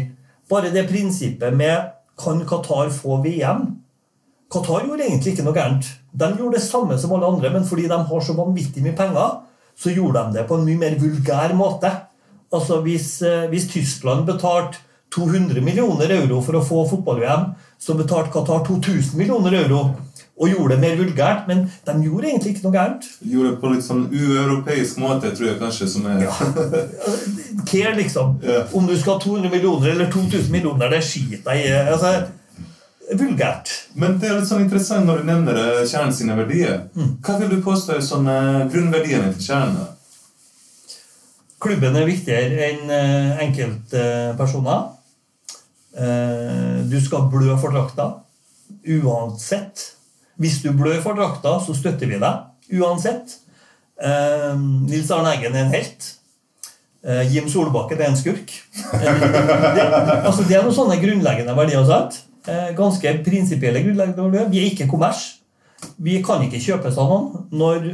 [0.49, 3.67] Bare det prinsippet med kan Qatar få VM?
[4.53, 5.87] Qatar gjorde egentlig ikke noe gærent.
[6.11, 9.37] De gjorde det samme som alle andre, men fordi de har så vanvittig mye penger,
[9.77, 11.89] så gjorde de det på en mye mer vulgær måte.
[12.53, 14.81] Altså Hvis, eh, hvis Tyskland betalte
[15.13, 19.95] 200 millioner euro for å få fotball-VM, så betalte Qatar 2000 millioner euro
[20.43, 21.47] og gjorde det mer vulgært.
[21.47, 23.09] Men de gjorde egentlig ikke noe gærent.
[23.31, 26.37] Gjorde det på litt sånn ueuropeisk måte, tror jeg kanskje, som er ja.
[27.69, 28.37] Care, liksom.
[28.43, 28.69] Yeah.
[28.75, 31.75] Om du skal ha 200 millioner eller 2000 millioner, det skiter jeg i.
[31.95, 32.15] Altså,
[33.13, 33.71] vulgært.
[33.99, 36.85] Men det er litt sånn interessant når du nevner kjernen sine verdier.
[36.95, 37.17] Mm.
[37.23, 38.37] Hva vil du påstå er sånne
[38.73, 39.89] grunnverdiene til kjernen?
[41.63, 44.81] Klubben er viktigere enn eh, enkeltpersoner.
[45.93, 48.09] Eh, du skal blø for drakta
[48.83, 49.92] uansett.
[50.41, 53.37] Hvis du blør for drakta, så støtter vi deg uansett.
[54.01, 54.53] Eh,
[54.89, 56.09] Nils Arne Eggen er en helt.
[57.03, 58.53] Eh, Jim Solbakken er en skurk.
[58.93, 59.23] Eh,
[59.75, 59.87] det,
[60.23, 61.85] altså, det er noen sånne grunnleggende verdier.
[61.87, 62.21] Sant?
[62.47, 64.49] Eh, ganske prinsipielle grunnleggende verdier.
[64.51, 65.25] Vi er ikke kommers.
[65.99, 67.49] Vi kan ikke kjøpes av noen.
[67.53, 67.89] Når,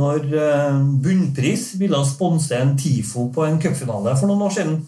[0.00, 4.80] når eh, Bunnpris ville sponse en TIFO på en cupfinale for noen år siden,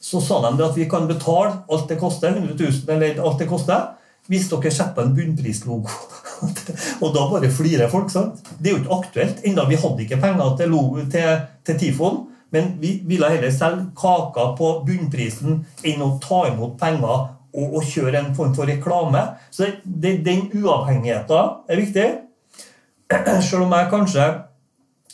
[0.00, 3.48] så sa de at vi kan betale alt det koster, 100 000, eller alt det
[3.50, 3.90] koster,
[4.30, 5.90] hvis dere setter en bunnprislogo.
[7.02, 8.10] og da bare flirer folk.
[8.12, 8.38] sant?
[8.58, 9.42] Det er jo ikke aktuelt.
[9.46, 12.22] Enda vi hadde ikke penger til, logo, til, til Tifon.
[12.54, 17.84] Men vi ville heller selge kaka på bunnprisen enn å ta imot penger og, og
[17.86, 19.22] kjøre en form for reklame.
[19.50, 22.08] Så det, det, den uavhengigheten er viktig.
[23.46, 24.28] Selv om jeg kanskje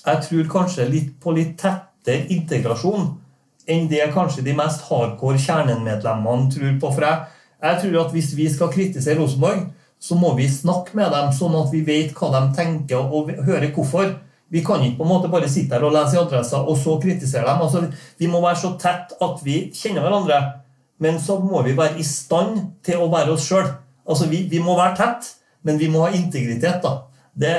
[0.07, 3.09] jeg tror kanskje litt på litt tettere integrasjon
[3.67, 6.91] enn det kanskje de mest hardcore kjernemedlemmene tror på.
[6.95, 9.67] For jeg, jeg tror at hvis vi skal kritisere Rosenborg,
[9.99, 13.73] så må vi snakke med dem, sånn at vi vet hva de tenker, og høre
[13.75, 14.13] hvorfor.
[14.53, 16.95] Vi kan ikke på en måte bare sitte her og lese i adressa og så
[17.03, 17.65] kritisere dem.
[17.65, 17.87] Altså,
[18.21, 20.39] vi må være så tett at vi kjenner hverandre,
[21.03, 23.67] men så må vi være i stand til å være oss sjøl.
[24.07, 25.33] Altså, vi, vi, må være tett,
[25.67, 26.79] men vi må ha integritet.
[26.85, 26.95] da.
[27.37, 27.57] Det,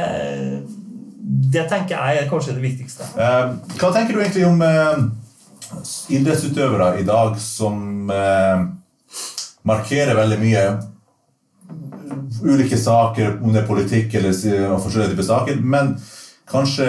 [1.52, 3.10] det tenker jeg er kanskje det viktigste.
[3.20, 5.04] Eh, hva tenker du egentlig om eh,
[6.16, 8.64] idrettsutøvere i dag som eh,
[9.68, 10.68] markerer veldig mye
[12.44, 14.36] ulike saker, om det er politikk eller
[14.80, 15.60] forskjellige typer saker.
[15.62, 15.96] Men
[16.48, 16.88] kanskje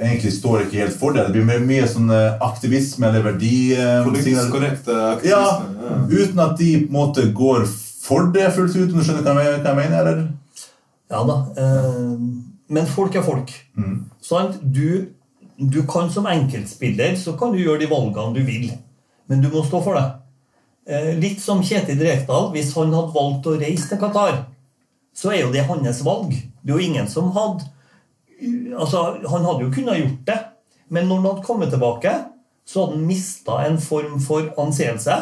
[0.00, 1.26] egentlig står ikke helt for det.
[1.34, 3.56] Det blir mye sånn eh, aktivisme eller verdi...
[3.76, 5.32] Eh, Politisk korrekte aktivisme.
[5.32, 7.66] Ja, Uten at de på en måte går
[8.02, 9.98] for det fullt ut, om du skjønner hva jeg, mener?
[10.00, 10.22] eller?
[11.12, 11.36] Ja da.
[11.60, 12.14] Eh,
[12.72, 13.52] men folk er folk.
[13.76, 13.98] Mm.
[14.24, 14.56] Sant?
[14.62, 15.12] du,
[15.60, 18.70] du kan som enkeltspiller så kan du gjøre de valgene du vil,
[19.28, 20.06] men du må stå for det.
[20.86, 22.50] Eh, litt som Kjetil Rekdal.
[22.54, 24.44] Hvis han hadde valgt å reise til Qatar,
[25.14, 26.32] så er jo det hans valg.
[26.34, 27.68] Det er jo ingen som hadde
[28.74, 30.38] Altså, Han hadde jo kunnet gjort det,
[30.90, 32.10] men når han hadde kommet tilbake,
[32.66, 35.14] så hadde han mista en form for anseelse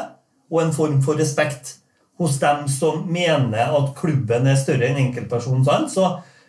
[0.49, 1.75] og en form for respekt
[2.17, 5.89] hos dem som mener at klubben er større enn enkeltpersonen.
[5.93, 6.07] Så,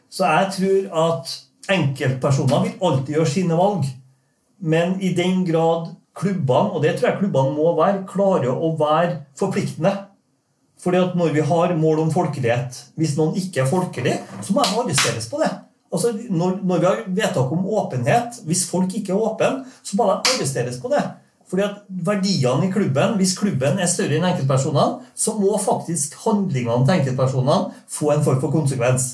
[0.08, 1.36] så jeg tror at
[1.76, 3.86] enkeltpersoner vil alltid gjøre sine valg.
[4.60, 9.22] Men i den grad klubbene, og det tror jeg klubbene må være, klarer å være
[9.40, 9.94] forpliktende.
[10.82, 14.64] Fordi at når vi har mål om folkelighet Hvis noen ikke er folkelig, så må
[14.66, 15.52] de arresteres på det.
[15.92, 20.08] Altså, når, når vi har vedtak om åpenhet Hvis folk ikke er åpne, så må
[20.10, 21.04] de arresteres på det.
[21.52, 26.86] Fordi at verdiene i klubben, Hvis klubben er større enn enkeltpersonene, så må faktisk handlingene
[26.88, 29.12] til enkeltpersonene få en form for konsekvens.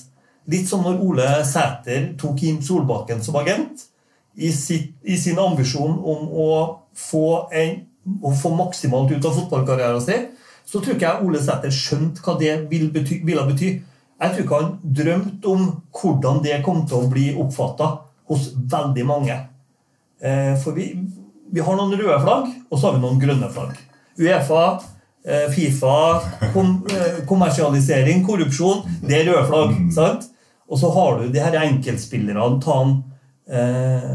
[0.48, 3.90] Litt som når Ole Sæter tok Kim Solbakken som agent
[4.38, 6.50] i, sitt, i sin ambisjon om å
[6.94, 7.82] få, en,
[8.22, 10.28] å få maksimalt ut av fotballkarrieren sin
[10.68, 13.70] så tror ikke jeg Ole Sæther skjønte hva det ville bety, Vil bety.
[14.18, 17.92] Jeg tror ikke han drømte om hvordan det kom til å bli oppfatta
[18.28, 19.38] hos veldig mange.
[20.20, 20.90] Eh, for vi,
[21.54, 23.78] vi, har noen røde flagg, og så har vi noen grønne flagg.
[24.20, 24.64] Uefa,
[25.24, 25.94] eh, Fifa,
[26.56, 29.78] kom, eh, kommersialisering, korrupsjon Det er røde flagg.
[29.94, 30.28] sant?
[30.68, 32.50] Og så har du de her enkeltspillerne.
[32.66, 32.98] Ta han,
[33.50, 34.14] eh,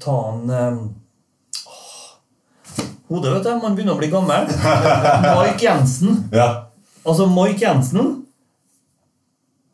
[0.00, 0.76] ta han eh,
[3.08, 3.34] hodet.
[3.34, 3.52] vet du.
[3.62, 4.48] Man begynner å bli gammel.
[5.38, 6.24] Mike Jensen.
[6.32, 6.48] Ja.
[7.02, 8.18] Altså, Mike Jensen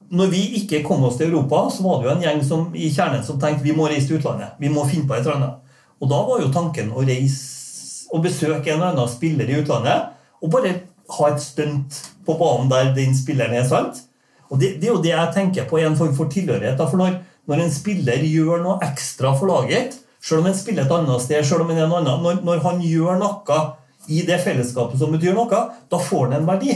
[0.09, 2.89] Når vi ikke kom oss til Europa, så var det jo en gjeng som, i
[2.89, 4.55] kjernen som tenkte vi må reise til utlandet.
[4.57, 5.75] Vi må finne på et eller annet.
[6.01, 10.15] Og da var jo tanken å reise og besøke en eller annen spiller i utlandet
[10.41, 10.71] og bare
[11.19, 13.67] ha et stunt på banen der den spilleren er.
[13.69, 14.01] sant?
[14.49, 16.81] Og det, det, er jo det jeg tenker på en form for tilhørighet.
[16.81, 17.19] For når,
[17.49, 21.45] når en spiller gjør noe ekstra for laget, selv om en spiller et annet sted,
[21.47, 23.61] selv om en er annen, når, når, han gjør noe
[24.09, 26.75] i det fellesskapet som betyr noe, da får han en verdi.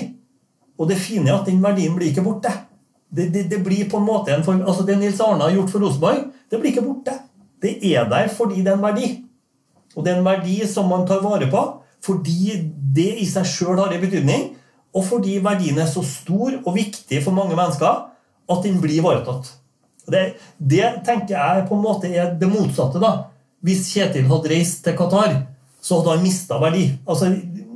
[0.81, 2.53] Og det fine er at den verdien blir ikke borte.
[3.13, 5.75] Det, det, det blir på en måte en form, altså Det Nils Arne har gjort
[5.75, 7.19] for Rosenborg, det blir ikke borte.
[7.63, 9.11] Det er der fordi det er en verdi.
[9.93, 11.69] Og det er en verdi som man tar vare på
[12.03, 12.57] fordi
[12.97, 14.49] det i seg sjøl har en betydning,
[14.91, 18.09] og fordi verdien er så stor og viktig for mange mennesker
[18.51, 19.53] at den blir ivaretatt.
[20.11, 20.23] Det,
[20.59, 23.03] det tenker jeg på en måte er det motsatte.
[23.03, 23.29] da.
[23.63, 25.37] Hvis Kjetil hadde reist til Qatar,
[25.83, 26.89] så hadde han mista verdi.
[27.07, 27.31] Altså,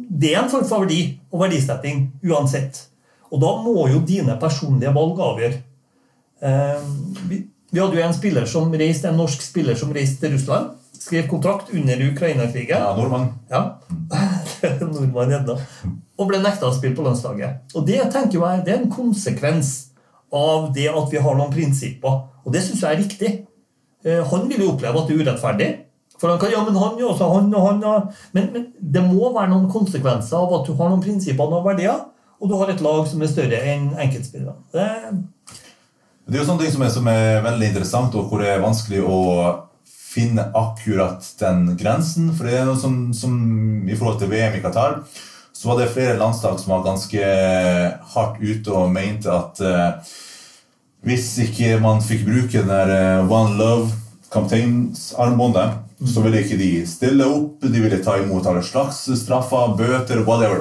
[0.08, 1.00] det er en form for verdi
[1.32, 2.86] og verdisetting uansett.
[3.30, 5.60] Og da må jo dine personlige valg avgjøre.
[6.46, 6.88] Eh,
[7.26, 10.74] vi, vi, hadde jo en spiller som reiste, en norsk spiller som reiste til Russland.
[10.96, 12.78] Skrev kontrakt under Ukraina-krigen.
[12.78, 13.32] Ja, nordmann.
[13.50, 13.64] Ja.
[14.80, 15.58] nordmann enda.
[16.16, 17.74] Og ble nekta å spille på landslaget.
[17.74, 19.74] Og det tenker jeg, det er en konsekvens
[20.34, 22.22] av det at vi har noen prinsipper.
[22.46, 23.32] Og det syns jeg er riktig.
[24.06, 25.70] Eh, han vil jo oppleve at det er urettferdig.
[26.16, 27.94] For han kan, ja, men han jo også, han og han ja.
[28.32, 32.06] men, men, det må være noen konsekvenser av at du har noen prinsipper og verdier,
[32.40, 34.56] og du har et lag som er større enn enkeltspillerne.
[34.72, 34.86] Det,
[36.26, 38.64] det er jo sånne ting som er, som er, veldig interessant, og hvor det er
[38.64, 39.20] vanskelig å
[39.86, 42.32] finne akkurat den grensen.
[42.32, 43.36] For det er noe som, som
[43.84, 45.02] i forhold til VM i Qatar,
[45.56, 47.20] så var det flere landslag som var ganske
[48.12, 49.88] hardt ute og mente at uh,
[51.06, 53.88] hvis ikke man fikk bruke den der uh, One Love
[54.32, 56.06] kapteinsarmbåndet, mm.
[56.12, 57.62] så ville ikke de stille opp.
[57.62, 60.60] De ville ta imot alle slags straffer, bøter, whatever.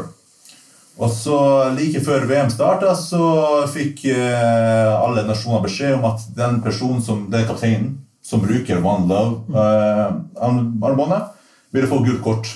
[0.96, 1.38] Og så
[1.76, 7.32] Like før VM starta, så fikk eh, alle nasjoner beskjed om at den personen som,
[7.32, 11.24] den kapteinen som bruker One Love-armbåndet,
[11.76, 12.48] ville få gult kort.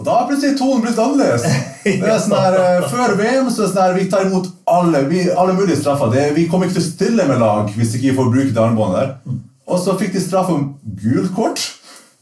[0.00, 1.42] Og da har plutselig tonen blitt annerledes.
[1.84, 4.46] Det er sånn her, eh, Før VM så er det sånn her, vi tar imot
[4.72, 6.08] alle, vi, alle mulige straffer.
[6.14, 8.62] Det, vi kommer ikke til å stille med lag hvis ikke vi får bruke det
[8.64, 9.36] armbåndet der.
[9.68, 10.70] Og så fikk de straff om
[11.02, 11.66] gult kort.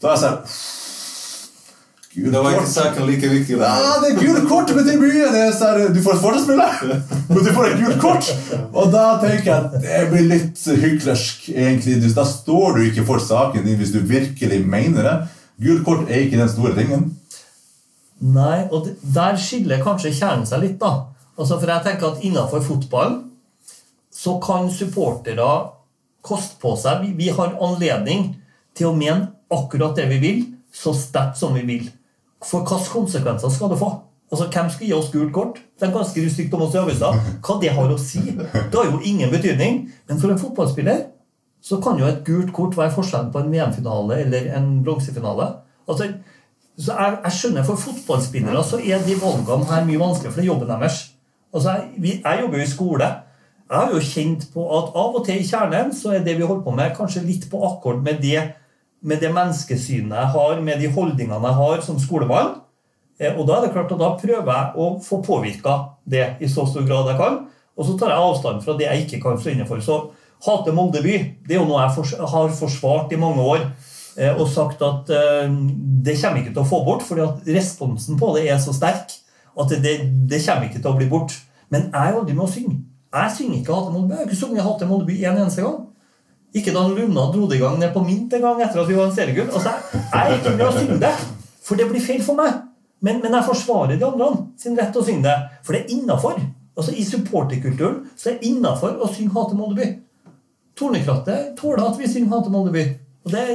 [0.03, 0.43] Da er jeg sånn
[2.09, 3.57] Gul det var ikke saken like viktig.
[3.61, 3.67] Da.
[3.79, 5.27] Ja, det gule kort betyr mye.
[5.29, 6.65] Det er sånn, du får et forespille,
[7.29, 8.31] men du får et gult kort.
[8.73, 11.99] Og da tenker jeg at det blir litt hyklersk, egentlig.
[12.17, 15.15] Da står du ikke for saken din hvis du virkelig mener det.
[15.63, 17.05] Gult kort er ikke den store tingen.
[18.19, 21.09] Nei, og der skiller kanskje kjernen seg litt, da.
[21.39, 23.15] Altså, for jeg tenker at innenfor fotball
[24.11, 25.47] så kan supportere
[26.25, 28.33] koste på seg vi, vi, har anledning
[28.75, 30.41] til å mene akkurat det vi vil,
[30.75, 31.87] så sterkt som vi vil.
[32.43, 33.93] For hvilke konsekvenser skal det få?
[34.29, 35.61] Altså, Hvem skal gi oss gult kort?
[35.79, 37.13] Det er ganske stygt om oss i avisa.
[37.45, 38.21] Hva det har å si?
[38.35, 39.79] Det har jo ingen betydning.
[40.09, 41.07] Men for en fotballspiller
[41.65, 45.49] så kan jo et gult kort være forskjellen på en VM-finale eller en bronsefinale.
[45.89, 46.11] Altså,
[46.79, 50.45] så jeg, jeg, skjønner For fotballspillere så er de valgene her mye vanskeligere, for det
[50.45, 50.99] er jobben deres.
[51.53, 53.09] Altså, jeg, vi, jeg jobber jo i skole.
[53.69, 56.47] Jeg har jo kjent på at av og til i kjernen så er det vi
[56.47, 58.47] holder på med, kanskje litt på akkord med det,
[59.05, 62.55] med det menneskesynet jeg har, med de holdningene jeg har som skolemann.
[63.19, 65.75] Eh, og da er det klart at da prøver jeg å få påvirka
[66.09, 67.43] det i så stor grad jeg kan.
[67.79, 69.83] Og så tar jeg avstand fra det jeg ikke kan stå inne for.
[69.83, 69.99] Så
[70.47, 71.15] hate Molde by
[71.45, 73.67] det er jo noe jeg har forsvart i mange år.
[74.19, 75.47] Eh, og sagt at eh,
[76.03, 79.15] det kommer ikke til å få bort, fordi at responsen på det er så sterk
[79.59, 79.95] at det,
[80.29, 81.35] det kommer ikke til å bli bort.
[81.71, 82.81] Men jeg er aldri med å synge.
[83.09, 84.13] Jeg synger ikke Hate Moldeby.
[84.13, 85.79] Jeg har ikke sunget Hate Moldeby en eneste gang.
[86.59, 88.97] Ikke da Lunna dro det i gang ned på Mint en gang etter at vi
[88.97, 89.49] var en seriegull.
[89.53, 91.11] Altså, jeg, er ikke med å synge det,
[91.65, 92.63] for det blir feil for meg.
[93.05, 95.93] Men, men jeg forsvarer de andre sin rett til å synge det, for det er
[95.95, 96.39] innafor.
[96.75, 99.91] Altså, I supporterkulturen så er det innafor å synge Hate Moldeby.
[100.79, 102.85] Tornekrattet tåler at vi synger Hate Moldeby.
[103.27, 103.45] Og det,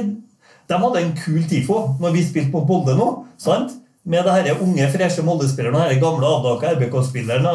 [0.69, 3.09] de hadde en kul TIFO når vi spilte på Molde nå.
[3.37, 3.75] sant?
[4.05, 7.47] Med det her unge, freshe Molde-spilleren og den gamle avdaka RBK-spilleren.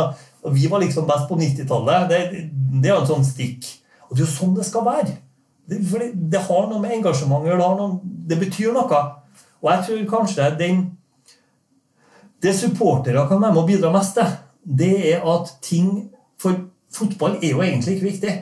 [0.42, 2.08] Og vi var liksom best på 90-tallet.
[2.10, 2.20] Det,
[2.82, 3.68] det er en sånn stikk.
[4.08, 5.14] Og det er jo sånn det skal være.
[5.70, 7.88] Det, for det, det har noe med engasjement å gjøre.
[8.32, 9.02] Det, betyr noe.
[9.62, 10.82] Og jeg tror kanskje den
[12.40, 14.28] Det supportere kan være med å bidra mest til,
[14.64, 16.08] det er at ting
[16.40, 16.56] For
[16.90, 18.36] fotball er jo egentlig ikke viktig.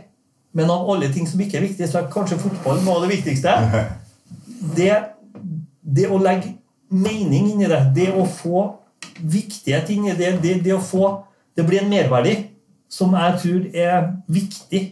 [0.55, 3.17] Men av alle ting som ikke er viktig, så er kanskje fotball noe av det
[3.19, 3.53] viktigste.
[4.59, 4.93] Det,
[5.83, 6.57] det å legge
[6.89, 8.65] mening inn i det, det å få
[9.19, 11.25] viktighet inn i det, det, det å få
[11.59, 12.37] Det blir en merverdi
[12.89, 14.83] som jeg tror er viktig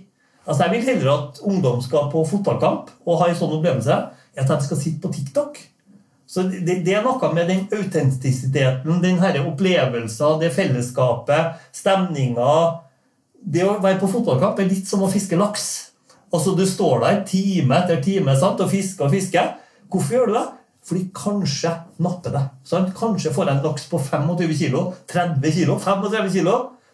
[0.46, 3.96] Altså, Jeg vil heller at ungdom skal på fotballkamp og ha en sånn opplevelse,
[4.38, 5.58] at de skal sitte på TikTok.
[6.26, 12.82] Så det, det er noe med den autentisiteten, den her opplevelsen, det fellesskapet, stemninga
[13.46, 15.85] Det å være på fotballkamp er litt som å fiske laks.
[16.32, 19.54] Altså, Du står der time etter time sant, og fisker og fisker.
[19.90, 20.46] Hvorfor gjør du det?
[20.86, 22.42] Fordi kanskje napper det.
[22.64, 22.92] Sant?
[22.94, 26.50] Kanskje får jeg en laks på 25 kg, 30 kg, 35 kg.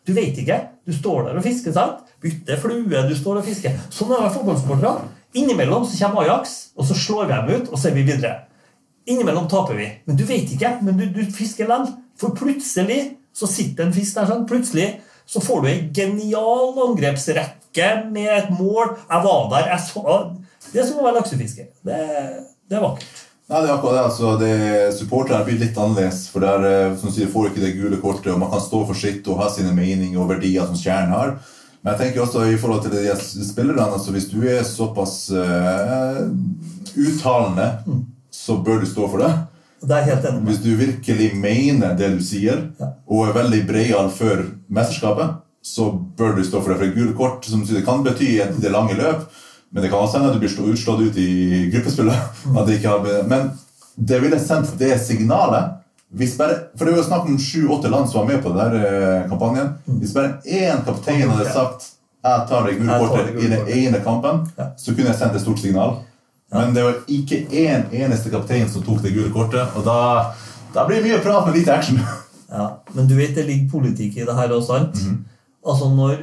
[0.06, 0.58] Du vet ikke.
[0.86, 1.72] Du står der og fisker.
[1.72, 2.00] sant?
[2.22, 3.76] Bytter flue, du står og fisker.
[3.90, 5.08] Sånn er det fotballsportere.
[5.34, 8.32] Innimellom så kommer Ajax, og så slår vi dem ut, og så er vi videre.
[9.06, 9.88] Innimellom taper vi.
[10.06, 10.76] Men du vet ikke.
[10.82, 11.92] Men du, du fisker likevel.
[12.20, 13.00] For plutselig
[13.34, 14.46] så sitter en fisk der sånn.
[14.48, 14.88] Plutselig
[15.26, 18.96] så får du en genial angrepsrekke med et mål.
[19.08, 19.68] Jeg var der.
[19.74, 20.16] jeg så...
[20.72, 21.68] Det som å være laksefisker.
[21.84, 22.00] Det,
[22.70, 23.22] det er vakkert.
[23.50, 24.04] Nei, det er akkurat det.
[24.06, 26.28] altså, det Supporterne blir litt annerledes.
[26.32, 28.96] for der, eh, som sier, får ikke det gule kortet, og Man kan stå for
[28.96, 31.34] sitt og ha sine meninger og verdier som Stjernen har.
[31.82, 36.22] Men jeg tenker også i forhold til de spillerne altså Hvis du er såpass uh,
[36.94, 38.04] uttalende, mm.
[38.30, 39.32] så bør du stå for det.
[39.82, 40.32] Det.
[40.46, 42.92] Hvis du virkelig mener det du sier, ja.
[43.10, 46.78] og er veldig breial før mesterskapet, så bør du stå for det.
[46.78, 49.26] For et gult kort som sier, kan bety i det lange løp,
[49.72, 52.18] men det kan også hende at du blir utslått ut i gruppespillet.
[52.52, 53.28] Mm.
[53.28, 53.50] Men
[53.94, 55.78] det ville sendt det signalet
[56.12, 59.74] bare, for det var snakk om sju-åtte land som var med på denne eh, kampanjen.
[59.86, 59.98] Mm.
[60.00, 64.44] Hvis bare én kaptein hadde sagt jeg tar det gule kortet i den ene kampen,
[64.78, 65.96] så kunne jeg sendt et stort signal.
[66.52, 69.72] Men det var ikke én eneste kaptein som tok det gule kortet.
[69.78, 70.34] Og da,
[70.74, 72.02] da blir det mye prat med lite action.
[72.52, 74.94] Ja, Men du vet det ligger politikk i det her også, sant?
[74.94, 75.20] Mm -hmm.
[75.66, 76.16] Altså når,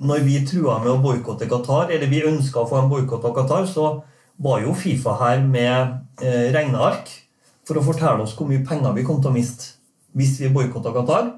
[0.00, 3.34] når, vi trua med å boikotte Qatar, eller vi ønska å få en boikott av
[3.34, 4.02] Qatar, så
[4.36, 7.08] var jo Fifa her med eh, regneark
[7.66, 9.64] for å fortelle oss hvor mye penger vi kom til å miste
[10.16, 11.30] hvis vi boikotta Qatar.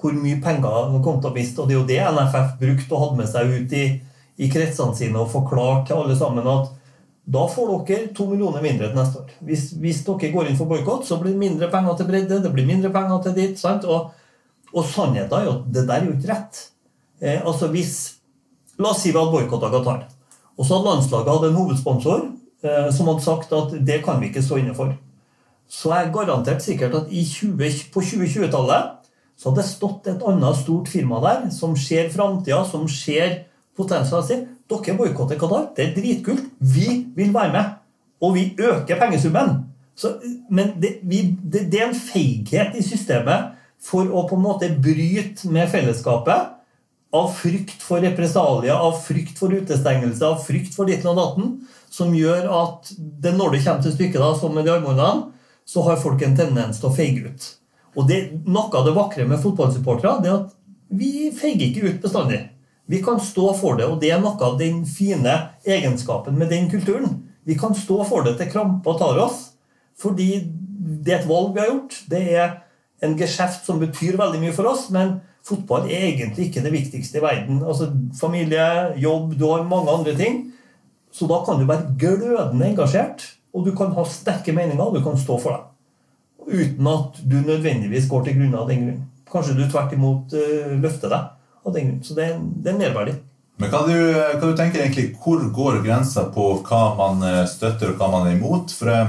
[0.00, 1.62] Hvor mye penger vi kom til å miste.
[1.62, 3.84] Og det er jo det NFF brukte og hadde med seg ut i,
[4.36, 6.74] i kretsene sine og forklarte til alle sammen at
[7.28, 9.32] da får dere to millioner mindre til neste år.
[9.44, 12.52] Hvis, hvis dere går inn for boikott, så blir det mindre penger til bredde, det
[12.54, 13.64] blir mindre penger til ditt.
[13.84, 14.14] Og,
[14.72, 16.62] og sannheten er jo at det der er jo ikke rett.
[17.20, 17.96] Eh, altså hvis,
[18.78, 20.06] La oss si vi hadde boikotta Qatar.
[20.54, 22.24] Og så hadde landslaget hatt en hovedsponsor
[22.62, 24.94] eh, som hadde sagt at det kan vi ikke stå inne for
[25.68, 27.58] så er jeg garantert sikkert at 20,
[27.92, 28.94] på 2020-tallet
[29.38, 33.44] så hadde det stått et annet stort firma der som ser framtida, som ser
[33.78, 34.46] potensialet sitt.
[34.68, 35.70] Dere boikotter Qatar.
[35.76, 36.44] Det er dritkult.
[36.60, 37.74] Vi vil være med.
[38.20, 39.62] Og vi øker pengesummen.
[39.98, 40.12] Så,
[40.50, 44.68] men det, vi, det, det, er en feighet i systemet for å på en måte
[44.82, 46.54] bryte med fellesskapet.
[47.18, 51.54] Av frykt for represalier, av frykt for utestengelse, av frykt for ditt og datten.
[51.90, 55.32] Som gjør at det, når det kommer til stykket, da, som med de armhåndene,
[55.68, 57.48] så har folk en tendens til å feige ut.
[57.96, 60.54] Og det, Noe av det vakre med fotballsupportere er at
[60.88, 62.40] vi feiger ikke ut bestandig.
[62.88, 65.34] Vi kan stå for det, og det er noe av den fine
[65.68, 67.18] egenskapen med den kulturen.
[67.44, 69.52] Vi kan stå for det til krampa tar oss,
[69.98, 70.30] fordi
[70.78, 71.98] det er et valg vi har gjort.
[72.08, 72.54] Det er
[73.04, 77.20] en geskjeft som betyr veldig mye for oss, men fotball er egentlig ikke det viktigste
[77.20, 77.60] i verden.
[77.60, 80.46] Altså Familie, jobb, du har mange andre ting.
[81.12, 83.24] Så da kan du være glødende engasjert
[83.54, 85.64] og du kan ha sterke meninger, og du kan stå for dem.
[86.48, 89.02] Uten at du nødvendigvis går til grunne av den grunn.
[89.28, 91.34] Kanskje du tvert imot uh, løfter deg
[91.68, 92.04] av den grunn.
[92.04, 92.30] Så det,
[92.64, 93.18] det er merverdi.
[93.58, 93.98] Men kan du,
[94.38, 98.28] kan du tenke egentlig, Hvor går grensa på hva man eh, støtter og hva man
[98.28, 98.74] er imot?
[98.74, 99.08] For jeg,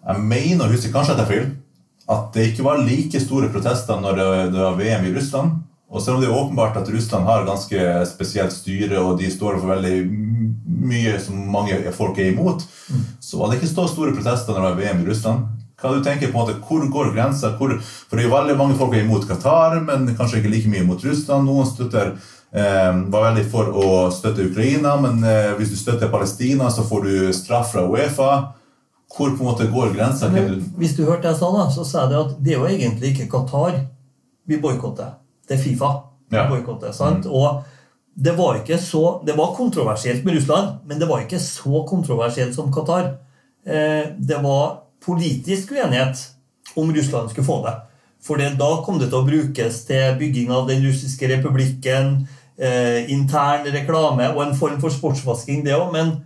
[0.00, 1.50] jeg mener å huske, kanskje at jeg feil,
[2.10, 5.60] at det ikke var like store protester når det, det var VM i Russland.
[5.90, 9.58] Og selv om det er åpenbart at Russland har ganske spesielt styre, og de står
[9.58, 9.96] for veldig
[10.90, 13.06] mye som mange folk er imot, mm.
[13.22, 15.48] så var det ikke så store protester når det var VM i Russland.
[15.80, 17.54] Hva du tenker på en måte, Hvor går grensa?
[17.58, 20.84] for det er jo veldig mange folk er imot Qatar, men kanskje ikke like mye
[20.84, 21.46] mot Russland.
[21.48, 22.12] Noen støtter
[22.52, 27.02] eh, var veldig for å støtte Ukraina, men eh, hvis du støtter Palestina, så får
[27.04, 28.52] du straff fra Uefa.
[29.10, 30.28] Hvor på en måte går grensa?
[30.78, 33.30] Hvis du hørte jeg sa da, så sa jeg at det er jo egentlig ikke
[33.32, 33.80] Qatar
[34.46, 35.16] vi boikotter.
[35.48, 35.88] Det er Fifa
[36.30, 36.44] vi Ja.
[36.48, 36.92] boikotter.
[36.92, 37.26] sant?
[37.26, 37.64] Og
[38.16, 42.54] det var ikke så, det var kontroversielt med Russland, men det var ikke så kontroversielt
[42.54, 43.16] som Qatar.
[43.66, 46.20] Eh, det var politisk uenighet
[46.76, 47.76] om Russland skulle få det.
[48.20, 52.26] For da kom det til å brukes til bygging av den russiske republikken,
[52.58, 55.92] eh, intern reklame og en form for sportsvasking, det òg.
[55.92, 56.24] Men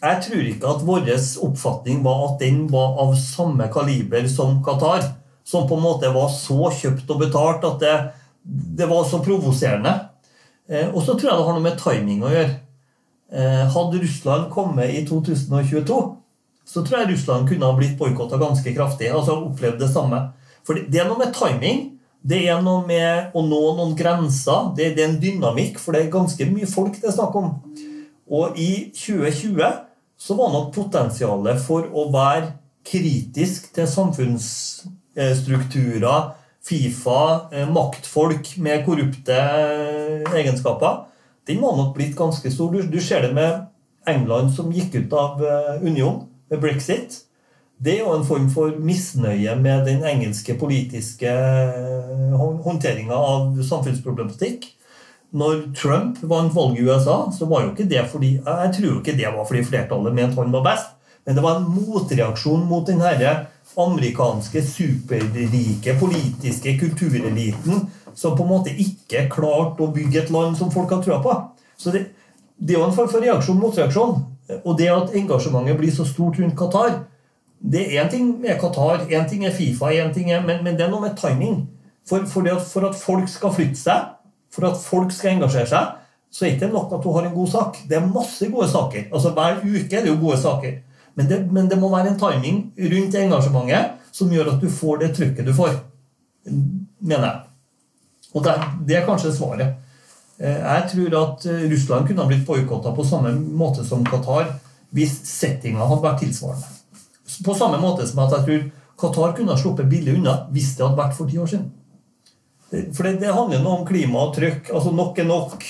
[0.00, 1.10] jeg tror ikke at vår
[1.42, 5.14] oppfatning var at den var av samme kaliber som Qatar.
[5.44, 7.96] Som på en måte var så kjøpt og betalt at det,
[8.42, 10.08] det var så provoserende.
[10.68, 12.54] Eh, og så tror jeg det har noe med timing å gjøre.
[13.32, 16.00] Eh, hadde Russland kommet i 2022,
[16.66, 19.12] så tror jeg Russland kunne ha blitt boikotta ganske kraftig.
[19.12, 20.18] altså opplevd det samme.
[20.66, 21.92] For det, er noe med timing.
[22.26, 24.60] Det er noe med å nå noen grenser.
[24.76, 27.48] Det, det er en dynamikk, for det er ganske mye folk det er snakk om.
[28.26, 29.62] Og i 2020
[30.16, 36.32] så var nok potensialet for å være kritisk til samfunnsstrukturer,
[36.66, 41.06] Fifa, eh, maktfolk med korrupte eh, egenskaper,
[41.46, 42.74] den var nok blitt ganske stor.
[42.74, 43.70] Du, du ser det med
[44.10, 47.22] England som gikk ut av unionen union med brexit.
[47.76, 51.32] Det er jo en form for misnøye med den engelske politiske
[52.64, 54.70] håndteringa av samfunnsproblematikk.
[55.36, 59.00] Når Trump vant valget i USA, så var jo ikke det fordi jeg tror jo
[59.00, 60.94] ikke det var fordi flertallet mente han var best,
[61.26, 63.34] men det var en motreaksjon mot den herre
[63.76, 70.70] amerikanske superrike politiske kultureliten som på en måte ikke klarte å bygge et land som
[70.72, 71.34] folk har trua på.
[71.76, 72.06] Så det,
[72.56, 74.22] det er jo en form for reaksjon mot reaksjon.
[74.64, 77.04] Og det at engasjementet blir så stort rundt Qatar
[77.58, 80.76] det er Én ting med Qatar, én ting er Fifa, en ting er, men, men
[80.76, 81.68] det er noe med timing.
[82.06, 84.10] For, for, at, for at folk skal flytte seg,
[84.54, 85.94] for at folk skal engasjere seg,
[86.30, 87.80] så er det ikke nok at du har en god sak.
[87.88, 89.08] Det er masse gode saker.
[89.12, 90.76] Altså Hver uke er det jo gode saker.
[91.16, 95.00] Men det, men det må være en timing rundt engasjementet som gjør at du får
[95.02, 95.74] det trykket du får.
[97.00, 97.40] Mener jeg.
[98.34, 98.54] Og det,
[98.88, 99.80] det er kanskje svaret.
[100.38, 104.50] Eh, Jeg tror at eh, Russland kunne ha blitt boikotta på samme måte som Qatar
[104.96, 106.68] hvis settinga hadde vært tilsvarende.
[107.44, 108.66] På samme måte som at jeg tror
[109.00, 111.72] Qatar kunne ha sluppet billig unna hvis det hadde vært for ti år siden.
[112.92, 114.70] For det, det handler noe om klima og trykk.
[114.74, 115.64] Altså nok er nok.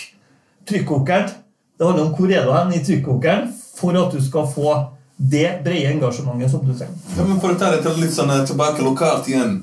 [0.67, 1.31] Trykkokeren.
[1.79, 4.77] Det handler om hvor er du hen i trykkokeren for at du skal få
[5.17, 6.97] det brede engasjementet som du trenger.
[7.17, 9.59] Ja, men for å ta det litt sånn eh, tilbake lokalt igjen.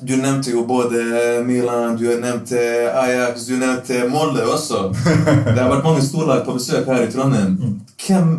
[0.00, 1.00] Du nevnte jo både
[1.46, 2.58] Milan, du nevnte
[2.92, 4.90] Ajax, du nevnte Molde også.
[5.54, 7.56] Det har vært mange storlag på besøk her i Trondheim.
[7.96, 8.32] Hvem,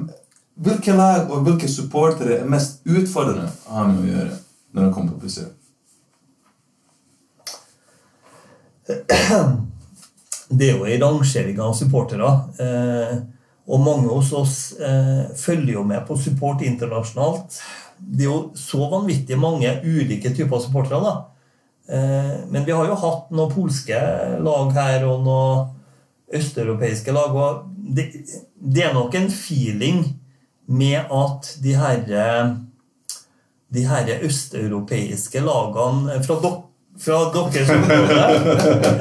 [0.61, 4.35] hvilke lag og hvilke supportere er mest utfordrende å ha med å gjøre
[4.73, 5.53] når de kommer på besøk?
[10.49, 12.29] det er jo en rangering av supportere.
[12.63, 13.15] Eh,
[13.67, 17.57] og mange hos oss eh, følger jo med på support internasjonalt.
[17.97, 21.01] Det er jo så vanvittig mange ulike typer supportere.
[21.03, 21.36] da.
[21.87, 23.97] Eh, men vi har jo hatt noen polske
[24.43, 25.73] lag her og noen
[26.37, 27.35] østeuropeiske lag.
[27.35, 28.09] og det,
[28.59, 30.01] det er nok en feeling
[30.67, 32.23] med at de herre
[33.67, 36.63] de her østeuropeiske lagene fra, dok
[36.99, 38.19] fra deres område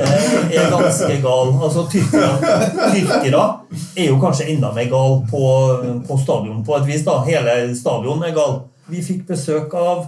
[0.05, 1.53] eh, er ganske gale.
[1.63, 2.33] Altså, tyrkere,
[2.95, 3.45] tyrkere
[3.97, 5.45] er jo kanskje enda mer gale på,
[6.09, 7.07] på stadion på et vis.
[7.07, 7.21] da.
[7.27, 8.61] Hele stadion er gal.
[8.91, 10.05] Vi fikk besøk av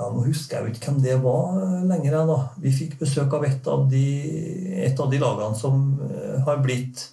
[0.00, 2.12] ja, Nå husker jeg jo ikke hvem det var lenger.
[2.14, 2.38] jeg, da.
[2.64, 4.04] Vi fikk besøk av et av de,
[4.80, 7.04] et av de lagene som eh, har blitt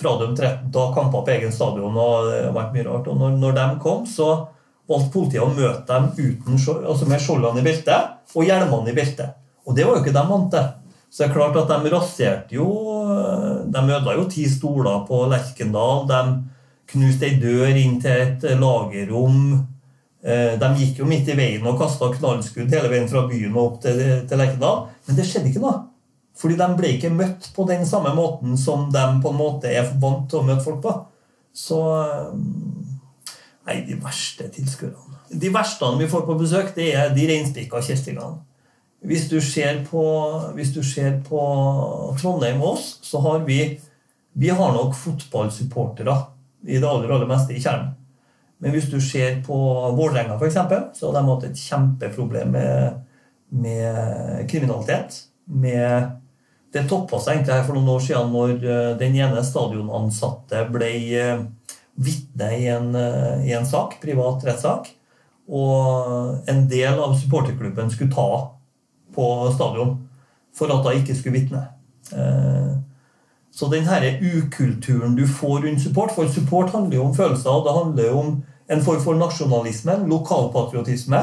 [0.00, 1.94] fradømt retten til å ha kamper på egen stadion.
[1.94, 3.10] og det har vært mye rart.
[3.12, 4.30] Og når, når de kom, så
[4.90, 9.36] valgte politiet å møte dem uten, altså med skjoldene i beltet og hjelmene i beltet.
[9.68, 10.70] Og det var jo ikke de vant til.
[11.10, 12.68] Så det er klart at de raserte jo
[13.66, 16.04] De ødela jo ti stoler på Lerkendal.
[16.06, 16.20] De
[16.90, 19.40] knuste ei dør inn til et lagerrom.
[20.20, 23.62] Eh, De gikk jo midt i veien og kasta knallskudd hele veien fra byen og
[23.62, 24.84] opp til, til Lerkendal.
[25.06, 25.78] Men det skjedde ikke noe.
[26.40, 29.90] Fordi de ble ikke møtt på den samme måten som de på en måte er
[30.00, 30.94] vant til å møte folk på.
[31.56, 32.30] Så eh,
[33.68, 35.18] Nei, de verste tilskuerne.
[35.30, 38.40] De verste vi får på besøk, det er de reinspikka kjeltringene.
[39.06, 40.02] Hvis du ser på,
[40.56, 41.42] hvis du ser på
[42.18, 43.60] Trondheim og oss, så har vi
[44.32, 46.16] vi har nok fotballsupportere
[46.66, 47.94] i det aller, aller meste i kjernen.
[48.60, 49.56] Men hvis du ser på
[49.96, 50.58] Vålerenga, f.eks.,
[50.98, 52.98] så har de hatt et kjempeproblem med,
[53.48, 55.16] med kriminalitet.
[55.48, 56.10] Med,
[56.70, 60.90] det toppa seg egentlig her for noen år siden når eh, den ene stadionansatte ble
[61.16, 61.40] eh,
[62.00, 64.92] vitne i en, eh, i en sak, privat rettssak.
[65.50, 68.28] Og en del av supporterklubben skulle ta
[69.16, 69.96] på stadion
[70.54, 71.64] for at hun ikke skulle vitne.
[73.50, 77.66] Så den her ukulturen du får rundt support For support handler jo om følelser, og
[77.66, 78.30] det handler jo om
[78.70, 81.20] en form for nasjonalisme, lokalpatriotisme,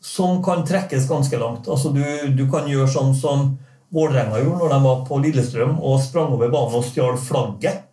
[0.00, 1.68] som kan trekkes ganske langt.
[1.68, 2.04] Altså du,
[2.36, 3.54] du kan gjøre sånn som
[3.90, 7.88] Vålerenga gjorde når de var på Lillestrøm og sprang over banen og stjal flagget.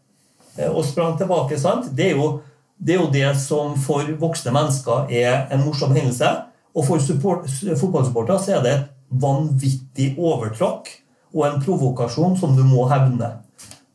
[0.57, 1.57] Eh, og sprang tilbake.
[1.57, 1.89] sant?
[1.95, 2.41] Det er, jo,
[2.77, 6.29] det er jo det som for voksne mennesker er en morsom hendelse.
[6.77, 10.91] Og for fotballsupportere så er det et vanvittig overtråkk
[11.33, 13.31] og en provokasjon som du må hevne.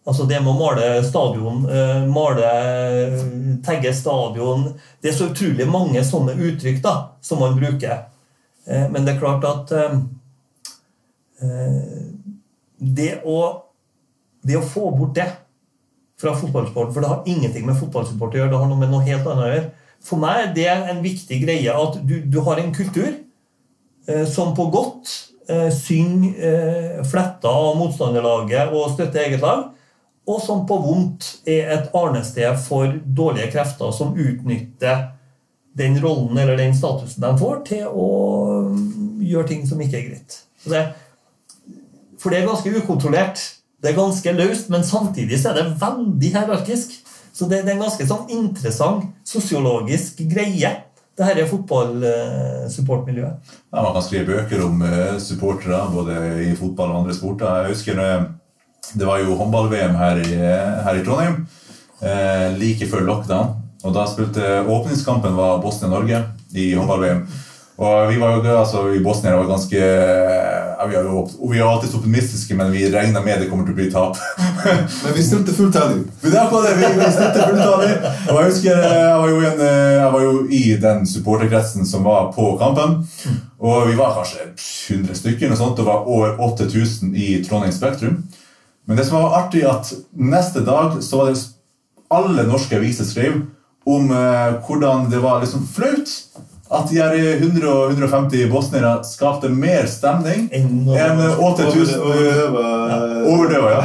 [0.03, 2.49] Altså det med å male stadion, eh, male
[3.63, 4.65] tagge stadion
[4.99, 8.09] Det er så utrolig mange sånne uttrykk da, som man bruker.
[8.67, 9.71] Eh, men det er klart at
[11.43, 12.03] Eh,
[12.79, 13.39] det å,
[14.47, 15.29] det å få bort det
[16.23, 19.07] fra fotballsport, for det har ingenting med fotballsupport å gjøre, det har noe med noe
[19.07, 19.69] helt annet å gjøre.
[20.03, 23.13] For meg er det en viktig greie at du, du har en kultur
[24.27, 25.13] som på godt
[25.77, 29.69] synger fletter av motstanderlaget og støtter eget lag,
[30.29, 35.09] og som på vondt er et arnested for dårlige krefter som utnytter
[35.79, 38.09] den rollen eller den statusen de får, til å
[38.71, 40.37] mm, gjøre ting som ikke er greit.
[40.69, 40.83] Det,
[42.21, 43.43] for det er ganske ukontrollert.
[43.83, 46.95] Det er ganske løst, men samtidig så er det veldig hierarkisk.
[47.33, 50.77] Så det, det er en ganske sånn interessant sosiologisk greie,
[51.13, 53.51] det her er fotballsupportmiljøet.
[53.73, 56.15] Ja, man kan skrive bøker om uh, supportere, både
[56.47, 57.67] i fotball og andre sporter.
[57.67, 58.31] Jeg husker uh,
[58.93, 60.23] Det var jo håndball-VM her,
[60.85, 61.43] her, i Trondheim
[62.03, 63.55] eh, like før lockdown.
[63.83, 66.23] Og da spilte Åpningskampen var Bosnia-Norge
[66.55, 67.25] i håndball-VM.
[67.83, 71.95] Og vi var jo, altså, i Bosnia var ganske ja, vi, jo, vi er alltid
[71.95, 74.19] optimistiske, men vi regna med det kommer til å bli tap.
[75.05, 75.55] men vi stilte
[76.51, 77.47] på det, vi, vi stilte.
[78.29, 79.65] Og jeg husker jeg var, en,
[79.97, 83.01] jeg var jo i den supporterkretsen som var på kampen.
[83.63, 84.53] Og vi var kanskje
[84.99, 88.23] 100 stykker, og sånt, det var over 8000 i Trondheim Spektrum.
[88.85, 91.43] Men det som var artig, at neste dag så var det
[92.13, 93.43] alle norske aviser skrev
[93.89, 96.11] om eh, hvordan det var liksom flaut
[96.73, 102.01] at de her 100-150 bosniere skapte mer stemning enn 8000
[103.29, 103.83] Overdøva, ja.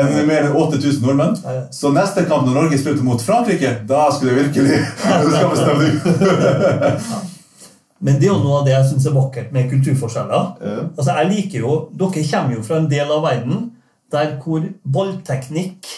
[0.00, 1.36] Enn mer enn 8000 nordmenn.
[1.74, 4.80] Så neste kamp når Norge spilte mot Frankrike, da skulle det virkelig
[5.34, 6.00] skape stemning.
[8.02, 10.48] Men det er jo noe av det jeg syns er vakkert med kulturforskjeller.
[10.96, 13.68] Altså, jeg liker jo, Dere kommer jo fra en del av verden
[14.12, 15.88] der hvor ballteknikk,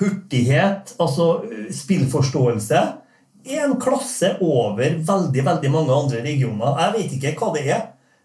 [0.00, 2.80] hurtighet, altså spillforståelse
[3.42, 6.78] er en klasse over veldig veldig mange andre regioner.
[6.80, 7.82] Jeg vet ikke hva det er.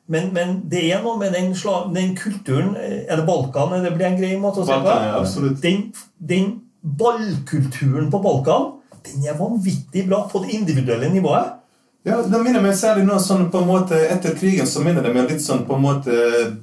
[0.08, 1.50] Men, men det er noe med den,
[1.92, 3.74] den, kulturen Er det Balkan?
[3.76, 5.56] Er det blir en grei måte å si på?
[5.64, 5.82] Den,
[6.30, 8.70] den ballkulturen på Balkan
[9.08, 11.54] den er vanvittig bra på det individuelle nivået.
[12.08, 15.12] Ja, det minner meg særlig nå sånn på en måte Etter krigen så minner det
[15.12, 16.14] meg litt sånn på en måte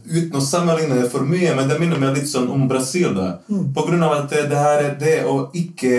[0.08, 3.10] Uten å sammenligne det for mye, men det minner meg litt sånn om Brasil.
[3.12, 3.34] da.
[3.50, 3.66] Mm.
[3.76, 5.98] På grunn av at det her er det å ikke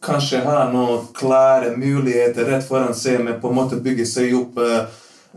[0.00, 4.56] kanskje ha noen klare muligheter rett foran seg men på en måte bygge seg opp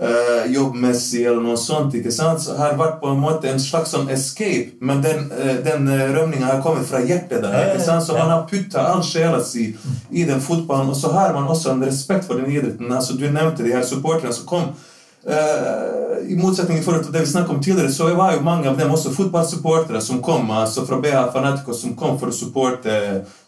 [0.01, 1.95] uh, jobbmessig eller noe sånt.
[1.95, 2.41] ikke sant?
[2.41, 6.49] Så har vært på en måte en slags som escape, men den, uh, den rømninga
[6.49, 7.59] har kommet fra hjertet der.
[7.73, 8.05] ikke sant?
[8.05, 9.71] Så man har putta all sjela si
[10.09, 12.91] i den fotballen, og så har man også en respekt for den idretten.
[12.91, 14.73] altså Du nevnte de her supporterne som kom.
[15.23, 18.91] Uh, I motsetning til det vi snakket om tidligere, så var jo mange av dem
[18.91, 22.97] også fotballsupportere som kom altså fra BH Fanatico, som kom for å supporte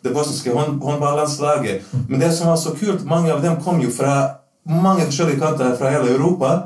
[0.04, 1.92] det bosniske hånd håndballandslaget.
[2.08, 5.76] Men det som var så kult, mange av dem kom jo fra mange forskjellige kanter
[5.80, 6.58] fra hele Europa.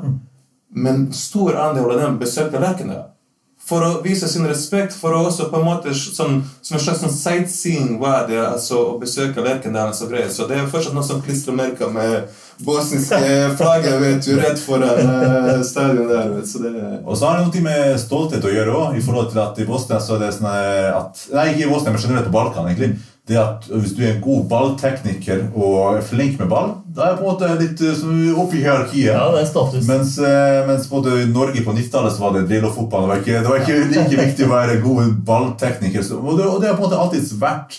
[0.70, 3.10] Men stor andel av dem besøkte Lerkendal
[3.70, 7.02] for å vise sin respekt, for å også på en måte sånn, som en slags
[7.04, 10.30] sånn sightseeing var det altså å besøke Lerkendal Så, greier.
[10.32, 12.32] Så det er fortsatt noe sånn klistremerker med
[12.66, 13.20] bosniske
[13.60, 16.32] flagget vet du, rett foran uh, stadion der.
[16.34, 16.72] Vet, så det...
[17.04, 19.68] Og så har det noe med stolthet å gjøre òg, i forhold til at i
[19.68, 22.94] Bosnia så er det sånn at Nei, ikke i Bosnia, men generelt på Balkan, egentlig
[23.30, 27.18] det at Hvis du er en god balltekniker og er flink med ball, da er
[27.18, 28.02] på en måte litt eh,
[28.34, 29.12] oppe i hierarkiet.
[29.12, 29.86] Ja, det er status.
[29.86, 30.16] Mens,
[30.66, 33.06] mens både i Norge på 90-tallet var det drill-og-fotball.
[33.14, 36.10] Det, det, var ikke like viktig å være god balltekniker.
[36.18, 37.78] Og det, og det har på en måte alltid vært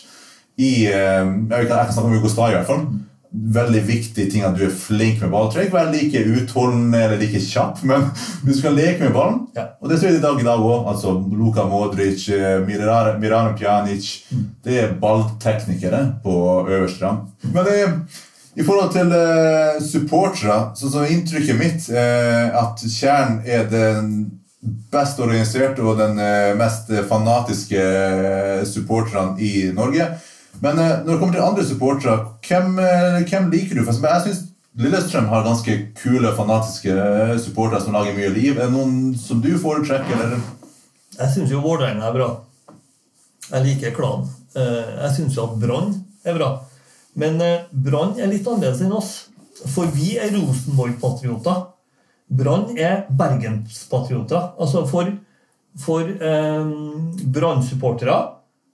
[0.59, 2.83] i Jeg, ikke, Jeg kan, snakke om Jugoslavia i hvert fall
[3.31, 5.47] veldig viktig ting at du er flink med ball.
[5.47, 8.09] Du trenger ikke være like utholdende eller like kjapp, men
[8.47, 9.37] du skal leke med ballen.
[9.55, 9.69] Ja.
[9.79, 10.89] Og det ser vi i dag i dag òg.
[10.91, 14.43] Altså, Luka Modric, eh, Mirano Pjanic mm.
[14.65, 16.35] Det er ballteknikere på
[16.67, 17.23] øverste rang.
[17.53, 17.77] Men det,
[18.59, 24.11] i forhold til uh, supportere, så, så er inntrykket mitt uh, at Kjern er den
[24.91, 27.85] best organiserte og den uh, mest fanatiske
[28.67, 30.11] supporterne i Norge.
[30.59, 33.85] Men eh, når det kommer til andre supportere, hvem, eh, hvem, liker du?
[33.85, 34.47] Jeg syns
[34.79, 36.93] Lillestrøm har ganske kule, fanatiske
[37.43, 38.55] supportere som lager mye liv.
[38.55, 40.15] Er det noen som du foretrekker?
[40.15, 40.45] eller?
[41.17, 42.29] Jeg syns jo Vålerenga er bra.
[43.51, 44.29] Jeg liker klanen.
[44.55, 45.91] Eh, jeg syns jo at Brann
[46.23, 46.53] er bra.
[47.19, 49.11] Men eh, Brann er litt annerledes enn oss.
[49.73, 51.65] For vi er Rosenborg-patrioter.
[52.31, 54.53] Brann er Bergens-patrioter.
[54.55, 55.11] Altså for,
[55.83, 56.71] for eh,
[57.35, 58.19] Brann-supportere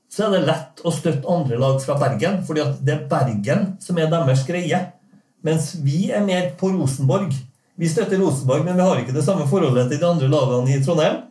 [0.10, 4.00] så er det lett å støtte andre lag fra Bergen, fordi det er Bergen som
[4.00, 4.80] er deres greie.
[5.46, 7.36] Mens vi er mer på Rosenborg.
[7.78, 10.80] Vi støtter Rosenborg, men vi har ikke det samme forholdet til de andre lagene i
[10.84, 11.22] Trondheim.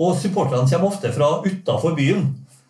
[0.00, 2.28] Og supporterne kommer ofte fra utafor byen.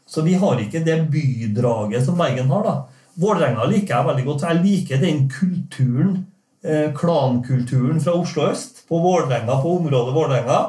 [0.09, 2.65] Så vi har ikke det bydraget som Bergen har.
[2.65, 2.75] da.
[3.21, 4.47] Vålerenga liker jeg veldig godt.
[4.49, 6.27] Jeg liker den kulturen,
[6.65, 10.61] eh, klankulturen fra Oslo øst, på Vålerenga, på området Vålerenga.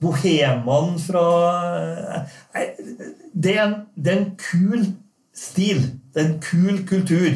[0.00, 1.24] Bohemene fra
[2.54, 2.68] eh,
[3.42, 4.88] det, er en, det er en kul
[5.36, 5.84] stil.
[6.14, 7.30] Det er en kul kultur.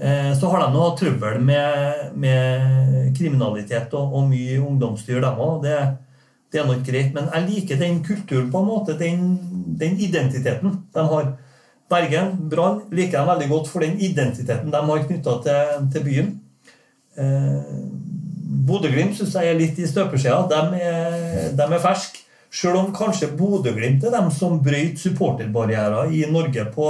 [0.00, 5.60] Eh, så har de noe trøbbel med, med, kriminalitet og, og mye ungdomsstyr, dem òg.
[5.66, 5.76] Det,
[6.50, 7.12] det, er nok greit.
[7.14, 8.98] Men jeg liker den kulturen, på en måte.
[8.98, 9.30] Den,
[9.80, 11.32] den identiteten de har.
[11.90, 16.28] Bergen, Brann, liker jeg veldig godt for den identiteten de har knytta til, til, byen.
[17.18, 17.72] Eh,
[18.66, 20.36] Bodø-Glimt syns jeg er litt i støpeskjea.
[20.50, 20.60] De
[21.58, 22.22] de er ferske.
[22.50, 26.86] Sjøl om kanskje Bodø-Glimt er dem som brøyt supporterbarrierer i Norge på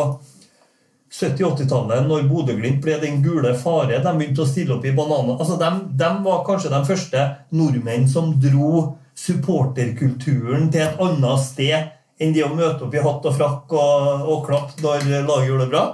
[1.11, 3.99] 70-80-tallet, når Bodø-Glimt ble den gule fare.
[4.01, 5.37] De begynte å stille opp i bananer.
[5.37, 8.73] Altså, de, de, var kanskje de første nordmenn som dro
[9.19, 11.91] supporterkulturen til et annet sted
[12.21, 15.67] enn det å møte opp i hatt og frakk og, og klapp når laget gjorde
[15.67, 15.85] det bra.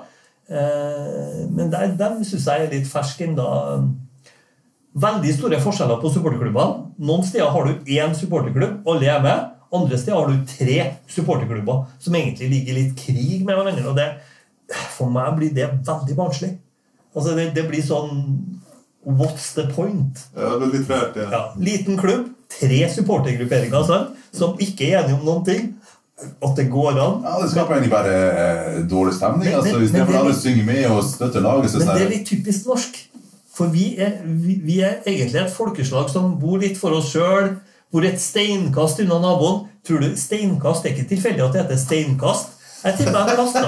[0.47, 3.49] Eh, men der, dem syns jeg er litt ferske ennå.
[4.97, 6.93] Veldig store forskjeller på supporterklubbene.
[7.09, 9.56] Noen steder har du én supporterklubb, alle er med.
[9.75, 10.79] Andre steder har du tre
[11.11, 13.89] supporterklubber som egentlig ligger litt krig med hverandre.
[13.91, 14.11] og det
[14.97, 16.53] for meg blir det veldig barnslig.
[17.17, 18.15] Altså, det, det, blir sånn
[19.07, 20.19] What's the point?
[20.35, 21.27] Ja, det er litt rart, ja.
[21.33, 21.43] ja.
[21.63, 25.69] Liten klubb, tre supportergrupperinger sånn, som ikke er enige om noen ting.
[26.17, 27.21] At det går an.
[27.27, 29.51] Ja, Det skaper egentlig bare eh, dårlig stemning.
[29.51, 31.77] Men, altså, Istedenfor alle synger med og støtter laget.
[31.77, 33.03] men det er litt typisk norsk.
[33.57, 37.55] For vi er, vi, vi er, egentlig et folkeslag som bor litt for oss sjøl.
[37.93, 39.65] Bor et steinkast unna naboen.
[39.87, 42.57] Tror du Steinkast det er ikke tilfeldig at det heter steinkast?
[42.87, 43.61] Jeg tipper han kasta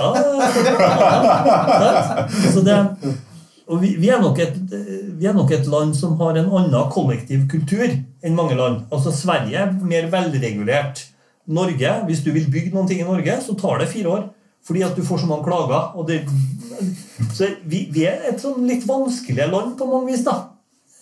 [2.67, 2.79] det,
[3.69, 4.55] og vi, vi, er et,
[5.19, 8.87] vi, er nok et, land som har en annen kollektiv kultur enn mange land.
[8.95, 11.05] Altså Sverige er mer velregulert.
[11.49, 14.25] Norge, Hvis du vil bygge noen ting i Norge, så tar det fire år.
[14.65, 15.93] Fordi at du får så mange klager.
[16.09, 16.23] Det,
[17.35, 20.25] så vi, vi, er et sånn litt vanskelig land på mange vis.
[20.25, 20.39] da.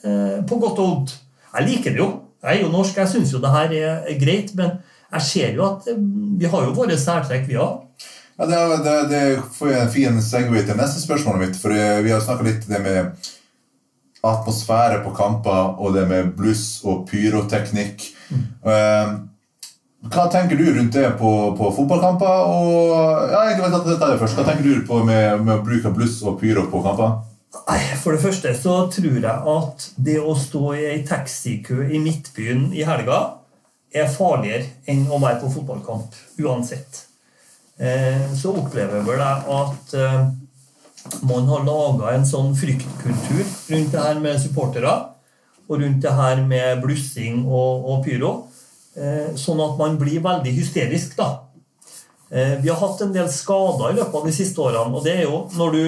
[0.03, 1.17] Eh, på godt og vondt.
[1.53, 2.11] Jeg liker det jo.
[2.47, 4.53] Jeg er jo norsk, jeg syns jo det her er greit.
[4.59, 4.78] Men
[5.12, 5.99] jeg ser jo at eh,
[6.40, 7.82] vi har jo våre særtrekk, vi òg.
[8.36, 9.22] Ja, det, det, det
[9.57, 11.59] får en fin segway til neste spørsmål mitt.
[11.59, 13.30] For vi har snakka litt det med
[14.26, 18.05] atmosfære på kamper og det med bluss og pyroteknikk.
[18.30, 18.44] Mm.
[20.12, 22.51] Hva tenker du rundt det på, på fotballkamper?
[22.51, 22.92] Og,
[23.32, 24.38] ja, jeg vet at dette er det først.
[24.38, 27.16] Hva tenker du på med, med å bruke bluss og pyro på kamper?
[28.03, 32.69] For det første så tror jeg at det å stå i ei taxikø i Midtbyen
[32.77, 33.21] i helga
[33.97, 37.07] er farligere enn å være på fotballkamp uansett.
[37.79, 40.29] Eh, så opplever vel jeg at eh,
[41.29, 44.95] man har laga en sånn fryktkultur rundt det her med supportere.
[45.67, 48.33] Og rundt det her med blussing og, og pyro.
[48.97, 51.45] Eh, sånn at man blir veldig hysterisk, da.
[52.29, 54.99] Vi har hatt en del skader i løpet av de siste årene.
[54.99, 55.83] og det er jo Når du,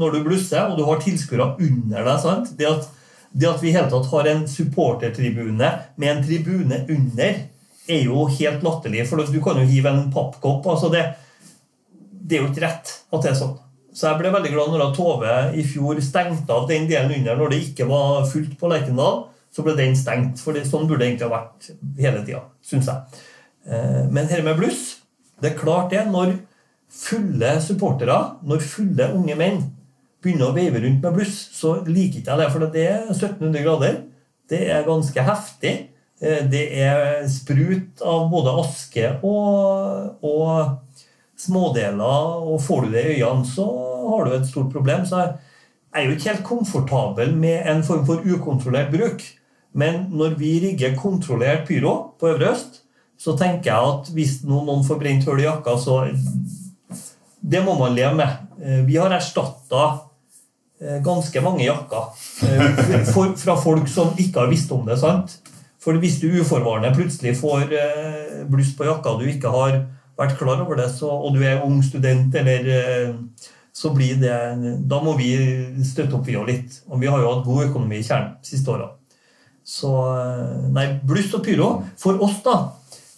[0.00, 2.54] når du blusser, og du har tilskuere under deg sant?
[2.56, 2.88] Det at,
[3.36, 7.40] det at vi i hele tatt har en supportertribune med en tribune under,
[7.88, 9.06] er jo helt latterlig.
[9.08, 10.66] For du kan jo hive en pappkopp.
[10.66, 11.04] altså det,
[12.00, 13.56] det er jo ikke rett at det er sånn.
[13.98, 17.54] Så jeg ble veldig glad når Tove i fjor stengte av den delen under når
[17.54, 19.24] det ikke var fullt på Lerkendal.
[19.50, 20.42] Så ble den stengt.
[20.44, 23.22] For sånn burde det egentlig ha vært hele tida, syns jeg.
[23.66, 24.97] Eh, men dette med bluss
[25.40, 26.04] Det er klart det.
[26.10, 26.36] Når
[26.88, 28.18] fulle supportere,
[28.48, 29.60] når fulle unge menn
[30.22, 32.48] begynner å veive rundt med bluss, så liker ikke jeg det.
[32.54, 34.00] For det er 1700 grader.
[34.48, 35.74] Det er ganske heftig.
[36.20, 41.04] Eh, det er sprut av både aske og, og
[41.38, 43.68] smådeler, og får du det i øynene, så
[44.08, 45.06] har du et stort problem.
[45.06, 45.36] Så jeg
[45.94, 49.22] er jo ikke helt komfortabel med en form for ukontrollert bruk.
[49.78, 52.82] Men når vi rigger kontrollert pyro på Øvre Øst,
[53.18, 56.04] så tenker jeg at hvis noen får brent hull i jakka, så
[57.38, 58.28] Det må man leve med.
[58.62, 59.82] Eh, vi har erstatta
[60.82, 62.10] eh, ganske mange jakker
[63.38, 64.98] fra folk som ikke har visst om det.
[64.98, 65.38] sant?
[65.78, 69.78] For hvis du uforvarende plutselig får eh, bluss på jakka du ikke har
[70.18, 73.14] vært klar over det, så, og du er ung student, eller eh,
[73.72, 74.34] så blir det
[74.90, 75.30] Da må vi
[75.86, 76.80] støtte opp vi og litt.
[76.90, 78.90] Og vi har jo hatt god økonomi i Tjern siste åra.
[79.62, 82.56] Så eh, Nei, bluss og pyro For oss, da.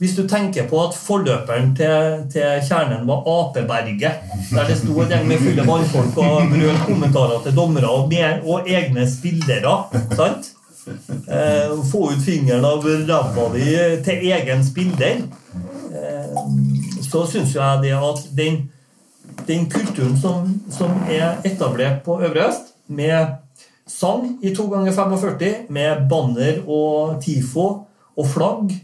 [0.01, 5.13] Hvis du tenker på at forløperen til, til kjernen var Apeberget, der det sto en
[5.13, 9.75] gjeng med fulle mannfolk og brøt kommentarer til dommere og, mer, og egne spillere
[10.17, 10.55] sant?
[11.29, 13.77] Eh, få ut fingeren av ræva di
[14.09, 15.21] til egen spiller.
[15.93, 16.43] Eh,
[17.05, 18.61] så syns jeg det at den,
[19.45, 23.37] den kulturen som, som, er etablert på Øvre Øst, med
[23.85, 27.67] sang i to ganger 45, med banner og TIFO
[28.17, 28.81] og flagg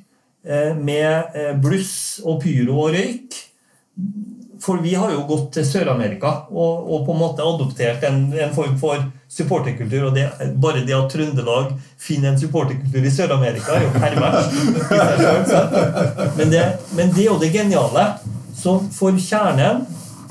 [0.79, 3.43] med eh, bluss og pyro og røyk.
[4.63, 8.55] For vi har jo gått til Sør-Amerika og, og, på en måte adoptert en, en
[8.57, 10.09] form for supporterkultur.
[10.09, 10.27] og det,
[10.63, 14.49] Bare det at Trøndelag finner en supporterkultur i Sør-Amerika, er jo pervers.
[16.39, 16.65] Men det,
[16.97, 18.07] men det er jo det geniale.
[18.57, 19.85] Så for kjernen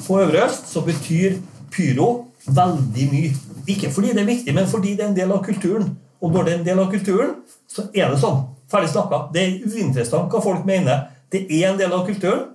[0.05, 1.37] på Øvre Øst så betyr
[1.71, 2.09] pyro
[2.47, 3.35] veldig mye.
[3.67, 5.93] Ikke fordi det er viktig, men fordi det er en del av kulturen.
[6.21, 7.37] Og når det er en del av kulturen,
[7.69, 8.43] så er det sånn.
[8.71, 9.27] Ferdig snakka.
[9.33, 11.07] Det er uinteressant hva folk mener.
[11.31, 12.51] Det er en del av kulturen.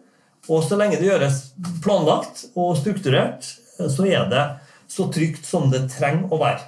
[0.49, 1.41] Og så lenge det gjøres
[1.85, 3.45] planlagt og strukturert,
[3.77, 4.45] så er det
[4.91, 6.65] så trygt som det trenger å være.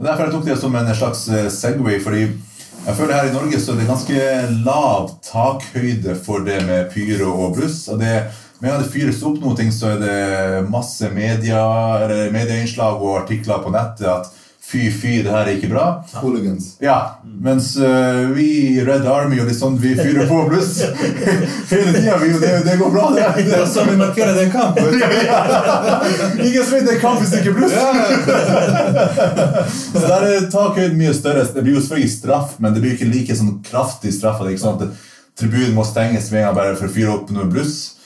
[0.00, 2.24] Derfor jeg tok det som en slags eh, Segway, fordi
[2.80, 4.20] jeg føler her i Norge så er det ganske
[4.64, 7.82] lav takhøyde for det med pyro og bluss.
[7.92, 8.14] og det
[8.60, 11.60] med en det fyres opp noe, så er det masse media,
[12.32, 14.39] medieinnslag og artikler på nettet at
[14.70, 15.86] fy, fy, det her er ikke bra.
[16.20, 16.76] Hooligans.
[16.84, 18.44] Ja, Mens uh, vi
[18.76, 20.82] i Red Army og liksom, vi fyrer på bluss
[21.70, 22.18] hele tida.
[22.20, 23.24] Det, det, går bra, det.
[23.46, 24.84] det er som vi markerer den kampen.
[26.46, 27.74] Ingen som vet det er kamp hvis det ikke er bluss!
[29.80, 31.46] Så der er takhøyden mye større.
[31.48, 34.44] Det blir jo selvfølgelig straff, men det blir ikke like sånn kraftig straff.
[34.44, 34.84] Ikke sant?
[35.40, 37.96] Tribunen må stenges med en gang bare for å fyre opp noe bluss.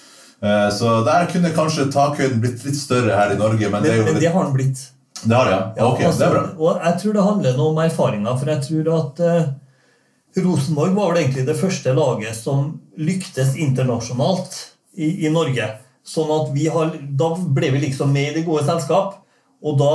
[0.45, 3.67] Uh, så der kunne kanskje takhøyden blitt litt større her i Norge.
[3.67, 4.91] Men, men det, er jo men det har den blitt.
[5.23, 5.87] Det har det, ja.
[5.87, 6.43] Ok, altså, det er bra.
[6.59, 8.41] Og jeg tror det handler noe om erfaringer.
[8.41, 12.67] For jeg tror at eh, Rosenborg var vel egentlig det første laget som
[12.99, 14.59] lyktes internasjonalt
[14.99, 15.71] i, i, Norge.
[16.05, 19.17] Sånn at vi har, Da ble vi liksom med i det gode selskap.
[19.65, 19.95] Og da,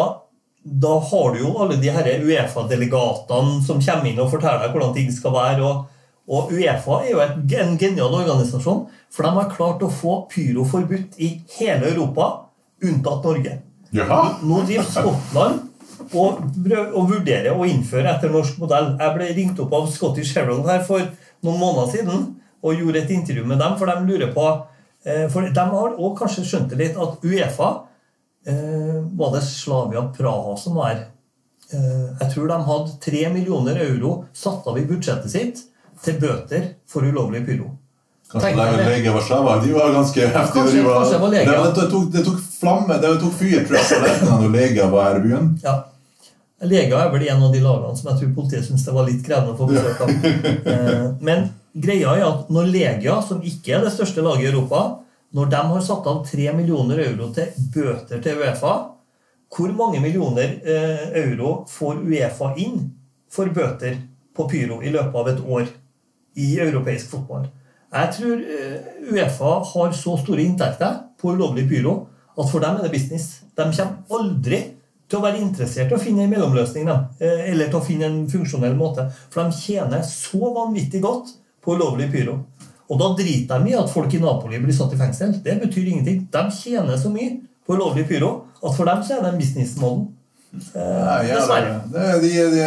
[0.63, 5.13] da har du jo alle de Uefa-delegatene som kommer inn og forteller deg hvordan ting
[5.13, 5.63] skal være.
[5.63, 5.88] og
[6.30, 10.61] og Uefa er jo et, en genial organisasjon, for de har klart å få pyro
[10.70, 12.28] forbudt i hele Europa,
[12.86, 13.55] unntatt Norge.
[13.95, 14.21] Jaha.
[14.45, 15.65] Nå driver Skottland
[16.13, 16.41] og,
[16.93, 18.93] og vurderer å innføre etter norsk modell.
[18.99, 21.05] Jeg ble ringt opp av Scottish Herald her for
[21.45, 22.25] noen måneder siden
[22.59, 24.45] og gjorde et intervju med dem, for de lurer på
[25.07, 27.69] eh, For de har òg kanskje skjønt det litt at Uefa
[28.43, 31.05] eh, Var det Slavia Praha som var?
[31.71, 35.63] Eh, jeg tror de hadde 3 millioner euro satt av i budsjettet sitt
[36.03, 37.73] til bøter for ulovlig pyro.
[38.30, 38.55] Kanskje
[38.86, 39.57] Legia Warszawa.
[39.63, 40.53] De var ganske heftige.
[40.53, 41.63] Kanskje, de var, kanskje var Legia.
[41.75, 45.23] Det, tok, det, tok, flamme, det tok fyr tror jeg, når leger var her i
[45.23, 45.47] byen.
[45.63, 45.80] Ja.
[46.69, 49.21] Lega er vel en av de lagene som jeg tror politiet syns det var litt
[49.25, 50.13] krevende å få besøk av.
[50.69, 54.84] Eh, men greia er at når Legia, som ikke er det største laget i Europa,
[55.34, 58.73] når de har satt av 3 millioner euro til bøter til Uefa,
[59.55, 62.89] hvor mange millioner eh, euro får Uefa inn
[63.32, 63.97] for bøter
[64.36, 65.71] på pyro i løpet av et år
[66.38, 67.47] i europeisk fotball?
[67.89, 71.95] Jeg tror eh, Uefa har så store inntekter på ulovlig pyro
[72.39, 73.41] at for dem er det business.
[73.57, 74.59] De kommer aldri
[75.09, 78.05] til å være interessert i å finne en mellomløsning dem, eh, eller til å finne
[78.05, 79.07] en funksjonell måte.
[79.33, 81.33] For de tjener så vanvittig godt
[81.65, 82.37] på ulovlig pyro.
[82.89, 85.33] Og da driter de i at folk i Napoli blir satt i fengsel.
[85.43, 86.23] Det betyr ingenting.
[86.31, 88.31] De tjener så mye på ulovlig pyro
[88.61, 90.07] at for dem så er det en businessmodell.
[90.73, 91.79] Ja, dessverre.
[91.93, 92.61] Det, de, de,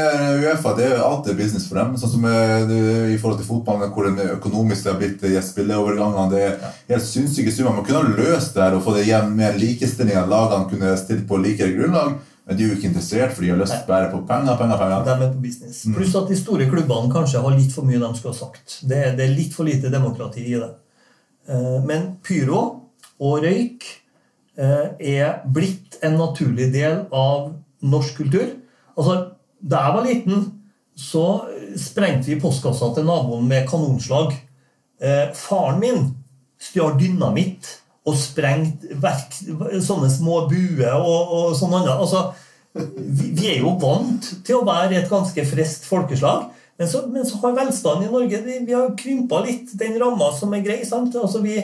[0.45, 1.97] Uefa det er alltid business for dem.
[1.99, 2.81] Sånn som eh, det,
[3.11, 6.29] I forhold til fotballen, hvor den økonomisk har blitt eh, spilleovergangene.
[6.31, 7.75] Det er helt sinnssyke summer.
[7.81, 10.15] Man kunne ha løst det her og få det igjen med likestilling.
[10.21, 12.21] At lagene kunne stilt på likere grunnlag.
[12.47, 14.55] Men de er jo ikke interessert, for de har lyst bare på penger.
[14.59, 15.03] penger, penger.
[15.07, 15.83] De er på business.
[15.87, 15.97] Mm.
[15.99, 18.79] Pluss at de store klubbene kanskje har litt for mye de skulle ha sagt.
[18.83, 20.71] Det, det er litt for lite demokrati i det.
[21.51, 22.63] Eh, men pyro
[23.23, 23.91] og røyk
[24.53, 28.49] er blitt en naturlig del av norsk kultur.
[28.97, 29.21] Altså,
[29.63, 30.41] Da jeg var liten,
[30.99, 31.27] så
[31.79, 34.35] sprengte vi postkassa til naboen med kanonslag.
[35.01, 36.09] Eh, faren min
[36.59, 37.69] stjal dynamitt
[38.03, 38.99] og sprengte
[39.87, 41.95] sånne små buer og, og sånn annet.
[41.95, 42.33] Altså,
[42.75, 46.49] vi, vi, er jo vant til å være et ganske friskt folkeslag.
[46.81, 50.33] Men så, men så har velstanden i Norge vi, vi har krympa litt den ramma
[50.35, 50.81] som er grei.
[50.89, 51.15] sant?
[51.15, 51.61] Altså, vi,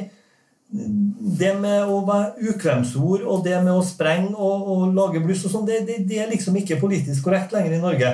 [0.68, 5.54] det med å være ukvemsord og det med å sprenge og, og lage bluss og
[5.54, 8.10] sånn, det, det, det, er liksom ikke politisk korrekt lenger i Norge.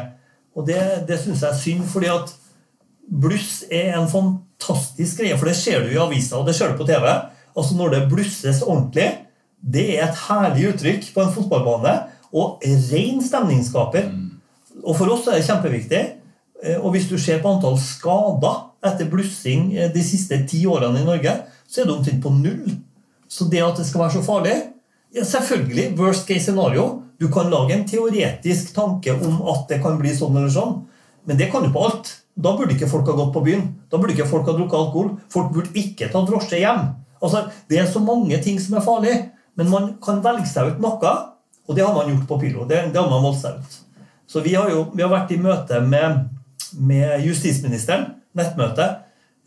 [0.55, 0.79] Og det,
[1.09, 2.31] det syns jeg er synd, fordi at
[3.11, 5.39] bluss er en fantastisk greie.
[5.41, 7.09] For det ser du i avisa, og det ser du på TV.
[7.55, 9.09] Altså Når det blusses ordentlig,
[9.59, 11.97] det er et herlig uttrykk på en fotballbane.
[12.35, 14.07] Og ren stemningsskaper.
[14.85, 16.05] Og for oss er det kjempeviktig.
[16.63, 21.03] Eh, og hvis du ser på antall skader etter blussing eh, de siste ti årene
[21.03, 21.35] i Norge,
[21.69, 22.77] så er det omtrent på null.
[23.29, 24.55] Så det at det skal være så farlig
[25.15, 27.03] ja, Selvfølgelig, worst case scenario.
[27.19, 30.81] Du kan lage en teoretisk tanke om at det kan bli sånn eller sånn,
[31.25, 32.11] men det kan du på alt.
[32.35, 33.69] Da burde ikke folk ha gått på byen.
[33.91, 35.13] Da burde ikke folk ha drukket alkohol.
[35.31, 36.89] Folk burde ikke ta drosje hjem.
[37.23, 39.15] Altså, Det er så mange ting som er farlig,
[39.55, 41.15] men man kan velge seg ut noe,
[41.65, 42.67] og det har man gjort på Pilo.
[42.69, 43.79] Det, det har man valgt seg ut.
[44.27, 46.27] Så vi har jo vi har vært i møte med,
[46.75, 48.89] med justisministeren, nettmøte,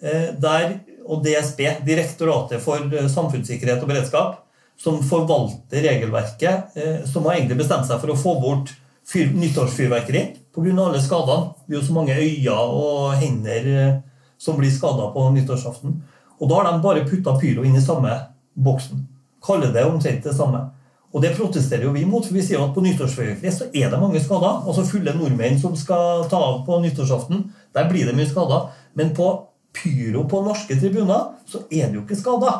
[0.01, 4.43] eh, der, og DSB, Direktoratet for eh, samfunnssikkerhet og beredskap,
[4.77, 8.73] som forvalter regelverket, eh, som har egentlig bestemt seg for å få bort
[9.07, 10.75] fyr, nyttårsfyrverkeri pga.
[10.85, 11.53] alle skadene.
[11.67, 14.01] Det er jo så mange øyne og hender
[14.37, 16.01] som blir skada på nyttårsaften.
[16.39, 18.13] Og da har de bare putta pyro inn i samme
[18.53, 19.07] boksen.
[19.43, 20.67] Kaller det omtrent det samme.
[21.15, 23.99] Og det protesterer jo vi mot, for vi sier at på nyttårsfyrverkeri så er det
[24.01, 24.63] mange skader.
[24.67, 27.47] Altså fulle nordmenn som skal ta av på nyttårsaften.
[27.73, 28.67] Der blir det mye skader.
[28.97, 29.31] Men på
[29.77, 32.55] pyro på norske tribuner så er det jo ikke skada.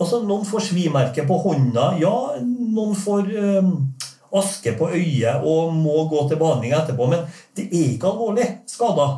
[0.00, 1.92] Altså, Noen får svimerke på hånda.
[2.00, 3.68] Ja, noen får øh,
[4.40, 7.10] aske på øyet og må gå til behandling etterpå.
[7.12, 9.10] Men det er ikke alvorlig skada.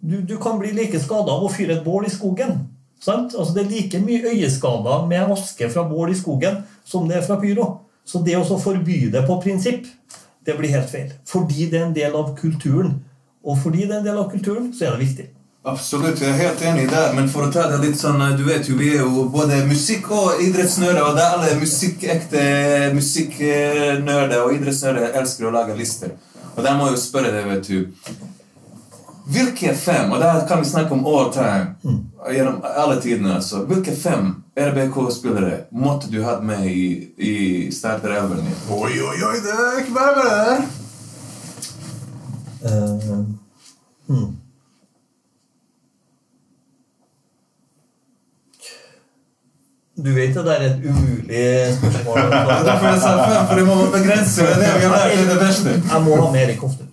[0.00, 2.60] Du, du kan bli like skada av å fyre et bål i skogen.
[3.06, 7.26] Altså, det er like mye øyeskader med aske fra bål i skogen som det er
[7.26, 7.68] fra pyro.
[8.06, 9.86] Så det å forby det på prinsipp,
[10.46, 11.10] det blir helt feil.
[11.26, 13.00] Fordi det er en del av kulturen.
[13.46, 15.26] Og fordi det er en del av kulturen, så er det viktig.
[15.66, 18.68] Absolutt, jeg er helt enig der, men for å ta det litt sånn Du vet
[18.70, 22.44] jo, vi er jo både musikk- og idrettsnerder, og det er alle musikkekte
[22.94, 26.14] musikknerder og idrettsnerder elsker å lage lister.
[26.54, 27.90] Og der må jeg jo spørre deg, vet du
[29.26, 31.74] hvilke fem, og der kan vi snakke om all time,
[32.30, 33.64] gjennom alle tidene altså.
[33.66, 37.34] Hvilke fem RBK-spillere måtte du hatt med i, i
[37.74, 38.64] starterelven din?
[38.70, 40.58] Oi, oi, oi, det er ikke bare bare det.
[42.66, 43.24] Uh,
[44.06, 44.45] hmm.
[50.06, 52.18] Du vet det er et umulig spørsmål.
[52.68, 54.68] Derfor jeg sa fem, for jeg må begrense det.
[55.74, 56.86] Jeg må ha med Erik Hofte.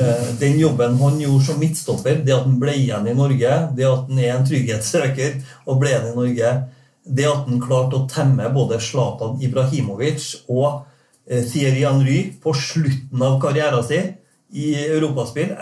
[0.00, 3.88] Eh, den jobben han gjorde som midtstopper, det at han ble igjen i Norge, det
[3.88, 5.34] at han er en trygghetssøker
[5.66, 6.54] og ble igjen i Norge,
[7.18, 10.86] det at han klarte å temme både Zlatan Ibrahimovic og
[11.26, 14.14] eh, Thierry Henry på slutten av karrieren sin
[14.56, 15.52] i europaspill,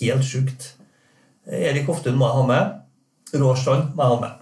[0.00, 0.72] helt sjukt.
[1.46, 2.76] Erik Hoftun må jeg ha med.
[3.38, 4.37] Råstrand må jeg ha med.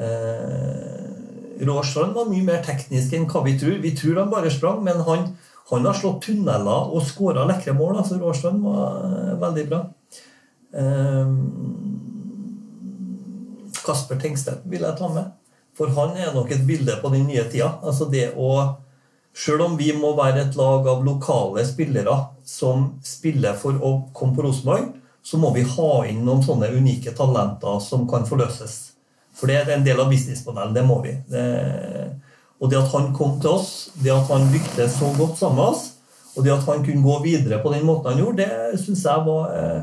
[0.00, 3.78] Eh, Råstrand var mye mer teknisk enn hva vi tror.
[3.82, 5.30] Vi tror han bare sprang, men han
[5.68, 7.96] han har slått tunneler og skåra lekre mål.
[7.98, 9.80] altså Råstrand var eh, veldig bra.
[10.78, 11.32] Eh,
[13.86, 15.32] Kasper Tengstedt vil jeg ta med.
[15.76, 17.76] For han er nok et bilde på den nye tida.
[17.82, 18.50] Altså det å
[19.36, 22.14] Sjøl om vi må være et lag av lokale spillere
[22.48, 24.86] som spiller for å komme på Rosenborg,
[25.20, 28.95] så må vi ha inn noen sånne unike talenter som kan forløses.
[29.36, 30.74] For det er en del av businessmodellen.
[30.76, 31.12] Det må vi.
[31.30, 31.44] Det
[32.60, 35.74] og det at han kom til oss, det at han lyktes så godt sammen med
[35.74, 35.84] oss,
[36.36, 39.24] og det at han kunne gå videre på den måten han gjorde, det syns jeg
[39.26, 39.82] var eh,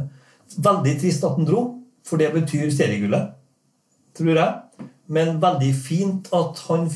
[0.57, 1.63] veldig trist at han dro.
[2.03, 3.29] For det betyr seriegullet,
[4.17, 4.87] tror jeg.
[5.13, 6.89] Men veldig fint at, han,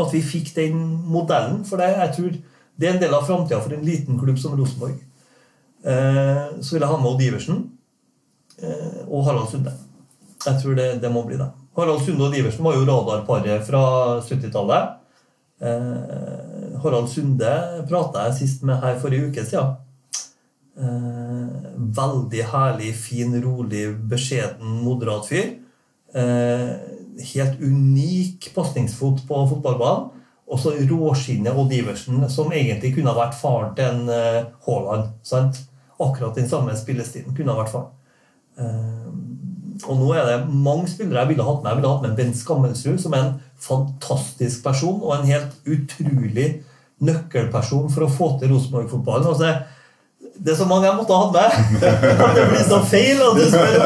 [0.00, 0.78] at vi fikk den
[1.10, 1.60] modellen.
[1.68, 2.30] For det, jeg tror
[2.76, 4.96] det er en del av framtida for en liten klubb som Rosenborg.
[5.84, 7.60] Eh, så vil jeg ha med Odd Iversen
[8.62, 9.74] eh, og Harald Sunde.
[10.46, 11.50] Jeg tror det, det må bli det.
[11.76, 13.82] Harald Sunde og Iversen var jo radarparet fra
[14.24, 14.94] 70-tallet.
[15.60, 17.52] Eh, Harald Sunde
[17.88, 19.76] prata jeg sist med her forrige uke siden.
[20.76, 21.70] Eh,
[22.00, 25.54] veldig herlig, fin, rolig, beskjeden, moderat fyr.
[26.16, 26.72] Eh,
[27.32, 30.12] helt unik pasningsfot på fotballbanen.
[30.46, 35.08] Og så råskinnet Odd Iversen, som egentlig kunne ha vært faren til en uh, Haaland.
[35.26, 35.58] sant?
[35.98, 37.88] Akkurat den samme spillestilen kunne ha vært faren.
[38.54, 39.08] Uh,
[39.84, 41.70] og nå er det mange spillere jeg ville hatt med.
[41.70, 46.48] Jeg ville hatt med Bent Skammelsrud, som er en fantastisk person og en helt utrolig
[47.04, 49.28] nøkkelperson for å få til Rosenborg-fotballen.
[49.28, 49.52] Altså,
[50.36, 51.80] det er så mange jeg måtte ha hatt med.
[52.36, 53.76] det blir så feil Og du spør.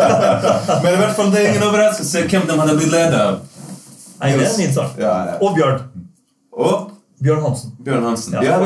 [0.84, 3.42] Men i hvert fall det er ingen overraskelse hvem de hadde blitt leder av.
[4.20, 5.02] Nei, det er Nils Arne.
[5.02, 5.36] Ja, ja.
[5.42, 5.80] Og Bjørn.
[6.54, 6.90] Og
[7.24, 7.74] Bjørn Hansen.
[7.82, 8.38] Bjørn Hansen.
[8.44, 8.60] Ja,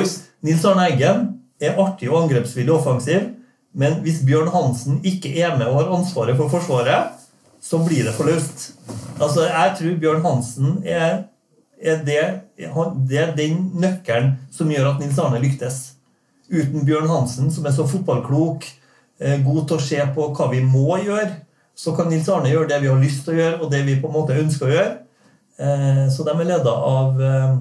[0.45, 1.27] Nils Arne Eggen
[1.61, 3.33] er artig og angrepsvillig offensiv,
[3.73, 7.19] men hvis Bjørn Hansen ikke er med og har ansvaret for Forsvaret,
[7.61, 8.73] så blir det for løst.
[9.21, 11.25] Altså, jeg tror Bjørn Hansen er,
[11.83, 12.23] er det,
[12.57, 15.81] det, er den nøkkelen som gjør at Nils Arne lyktes.
[16.49, 18.65] Uten Bjørn Hansen, som er så fotballklok,
[19.21, 21.43] eh, god til å se på hva vi må gjøre,
[21.79, 23.99] så kan Nils Arne gjøre det vi har lyst til å gjøre, og det vi
[24.01, 24.95] på en måte ønsker å gjøre.
[25.59, 27.53] Eh, så de er leda av eh,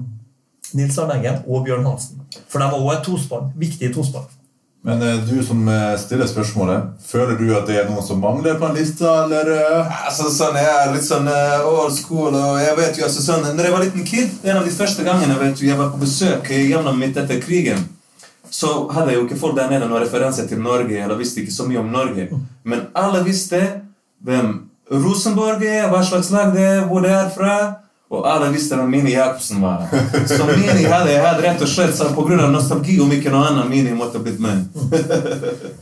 [0.78, 2.22] Nils Arne Eggen og Bjørn Hansen.
[2.48, 3.54] For de var også et tospann.
[3.58, 4.30] Viktig tospann.
[4.86, 8.56] Men eh, du som eh, stiller spørsmålet, føler du at det er noen som mangler
[8.60, 9.50] på en liste, eller?
[9.58, 9.98] eh?
[10.06, 13.68] Altså, sånn, Jeg er litt sånn old school, og jeg vet jo altså sånn Når
[13.68, 16.52] jeg var liten kid, en av de første gangene vet du, jeg var på besøk
[16.56, 17.84] i hjemlandet mitt etter krigen,
[18.50, 21.52] så hadde jeg jo ikke folk der nede noen referanse til Norge, eller visste ikke
[21.58, 22.30] så mye om Norge.
[22.64, 23.60] Men alle visste
[24.24, 24.54] hvem
[24.88, 27.56] Rosenborg er, hva slags lag det er, hvor det er fra.
[28.08, 29.82] Og alle visste hvem Mini Jacobsen var.
[30.32, 33.92] Så Mini hadde jeg hadde rett og slett av nostalgi, om ikke noe annet, Mini
[33.92, 34.62] måtte blitt med.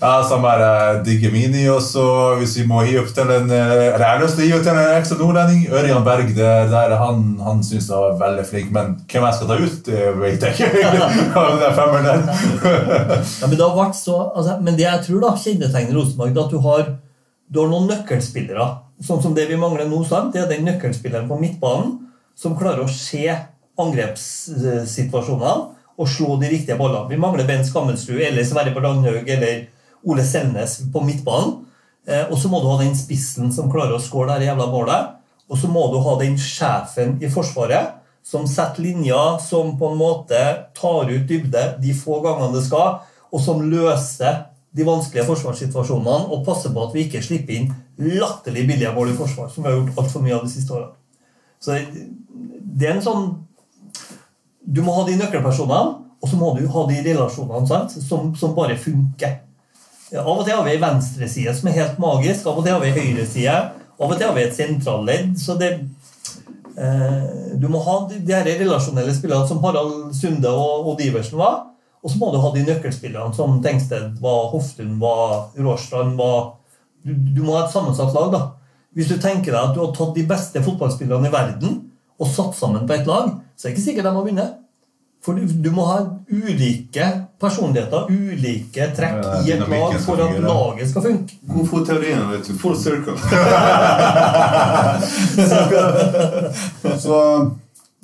[0.02, 2.06] Ja, som er eh, digger Mini, og så
[2.40, 4.56] hvis vi må gi opp til en eh, Eller jeg har lyst til å gi
[4.58, 5.68] opp til en ekstra nordlending.
[5.70, 9.52] Ørjan Berg, det der han, han syns jeg var veldig flink, men hvem jeg skal
[9.52, 11.10] ta ut, det vet jeg ikke.
[11.44, 12.24] Av den femmeren der.
[13.36, 16.42] Ja, men, det har vært så, altså, men det jeg tror da kjennetegner Rosenborg, er
[16.48, 16.90] at du har,
[17.54, 18.68] du har noen nøkkelspillere.
[19.06, 20.34] Sånn som det vi mangler nå, sant?
[20.34, 21.94] det er den nøkkelspilleren på midtbanen
[22.36, 23.26] som klarer å se
[23.80, 27.10] angrepssituasjonene og slå de riktige ballene.
[27.12, 29.68] Vi mangler Ben Skammelsrud eller Sverre Berlandhaug eller
[30.06, 31.62] Ole Selnes på midtbanen.
[32.08, 35.14] Eh, og så må du ha den spissen som klarer å skåre det jævla målet.
[35.50, 40.00] Og så må du ha den sjefen i Forsvaret som setter linja, som på en
[40.00, 40.42] måte
[40.78, 46.42] tar ut dybde de få gangene det skal, og som løser de vanskelige forsvarssituasjonene og
[46.48, 47.70] passer på at vi ikke slipper inn
[48.18, 50.98] latterlig billige mål i forsvar, som vi har gjort altfor mye av de siste årene.
[51.66, 51.80] Så
[52.76, 53.26] det er en sånn
[54.66, 57.82] Du må ha de nøkkelpersonene, og så må du ha de relasjonene?
[58.02, 59.42] Som, som bare funker.
[60.16, 62.82] Av og til har vi ei venstreside som er helt magisk, av og til har
[62.82, 63.56] vi ei høyreside,
[64.00, 65.36] av og til har vi et sentralledd.
[65.42, 71.00] Så det eh, Du må ha de, de relasjonelle spillerne som Harald Sunde og, og
[71.02, 71.64] Diversen var.
[72.06, 76.56] Og så må du ha de nøkkelspillerne som Tengsted var, Hoftun var, Råstrand var
[77.06, 78.32] du, du må ha et sammensatt lag.
[78.34, 78.44] da.
[78.96, 81.82] Hvis du tenker deg at du har tatt de beste fotballspillerne i verden
[82.16, 84.52] og satt sammen på et lag, så er det ikke sikkert de har vunnet.
[85.26, 85.98] For du, du må ha
[86.30, 87.06] ulike
[87.42, 91.34] personligheter, ulike trekk Ja, i et lag for at laget skal funke.
[91.50, 92.54] God fotteorien, vet du.
[92.62, 93.16] Full circle.
[97.02, 97.18] Så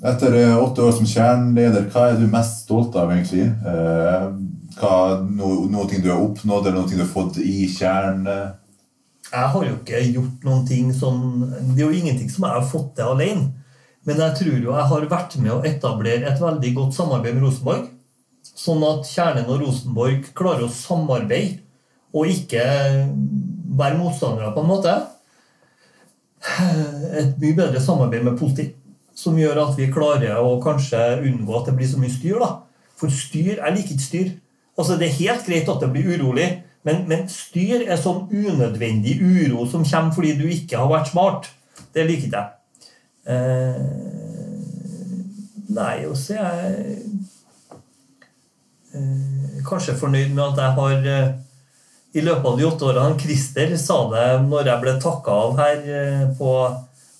[0.03, 3.45] etter eh, åtte år som kjerneleder, hva er du mest stolt av, egentlig?
[3.45, 4.31] Eh,
[4.81, 8.23] Hva, no, noe ting du har oppnådd, eller noe ting du har fått i kjern?
[9.31, 11.19] Jeg har jo ikke gjort noen ting som
[11.71, 13.47] Det er jo ingenting som jeg har fått til alene.
[14.07, 17.45] Men jeg tror jo jeg har vært med å etablere et veldig godt samarbeid med
[17.45, 17.89] Rosenborg.
[18.41, 21.61] Sånn at Kjernen og Rosenborg klarer å samarbeide
[22.11, 22.63] og ikke
[23.79, 24.95] være motstandere, på en måte.
[27.21, 28.71] Et mye bedre samarbeid med politi.
[29.15, 32.41] Som gjør at vi klarer å kanskje unngå at det blir så mye styr.
[32.41, 32.51] da.
[32.99, 34.33] For styr Jeg liker ikke styr.
[34.77, 36.49] Altså Det er helt greit at det blir urolig,
[36.87, 41.51] men, men styr er sånn unødvendig uro som kommer fordi du ikke har vært smart.
[41.93, 42.57] Det liker ikke jeg.
[43.31, 43.81] Eh,
[45.77, 46.95] nei, og så er jeg
[48.97, 51.31] eh, kanskje fornøyd med at jeg har eh,
[52.11, 55.77] i løpet av de åtte årene Christer sa det når jeg ble takka av her
[55.85, 56.55] eh, på,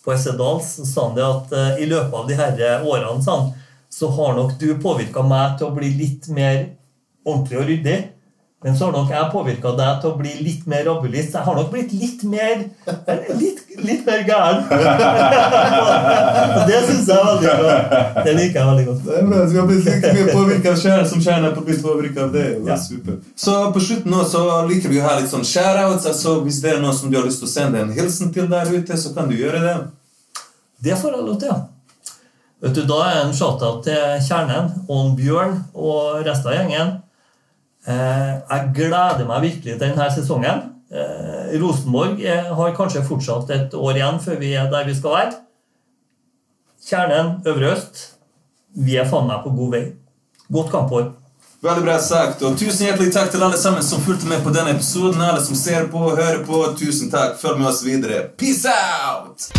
[0.03, 3.37] på Essedals, så sa han det at eh, i løpet av de her årene sa
[3.39, 3.53] han,
[3.91, 6.63] så har nok du påvirka meg til å bli litt mer
[7.27, 7.97] ordentlig og ryddig.
[8.61, 11.33] Men så har nok jeg påvirka deg til å bli litt mer rabulist.
[11.33, 12.59] Jeg har nok blitt litt mer
[13.39, 14.61] litt, litt mer gæren.
[16.69, 17.73] Det syns jeg er veldig bra.
[18.21, 19.01] Det liker jeg veldig godt.
[19.07, 19.41] Det er bra.
[19.49, 22.45] Vi har blitt like mye påvirket av som kjæren er blitt påvirket av det.
[22.61, 23.17] Det er super.
[23.33, 26.05] Så på slutten nå så liker vi å ha litt sånn shoutouts.
[26.13, 28.45] Altså, hvis det er noen som du har lyst til å sende en hilsen til
[28.51, 29.77] der ute, så kan du gjøre det.
[30.85, 31.61] Det får jeg lov til, ja.
[32.61, 36.99] Vet du, Da er en shout-out til Kjernen og Bjørn og resten av gjengen.
[37.87, 40.67] Eh, jeg gleder meg virkelig til denne sesongen.
[40.91, 45.17] Eh, Rosenborg eh, har kanskje fortsatt et år igjen før vi er der vi skal
[45.17, 45.39] være.
[46.85, 48.03] Kjernen, Øvre Øst,
[48.75, 49.83] vi er faen meg på god vei.
[50.51, 51.11] Godt kampår.
[51.61, 52.41] Veldig bra sagt.
[52.41, 55.21] Og tusen hjertelig takk til alle sammen som fulgte med på denne episoden.
[55.21, 57.37] Alle som ser på og hører på, tusen takk.
[57.41, 58.23] Følg med oss videre.
[58.37, 59.51] Peace out!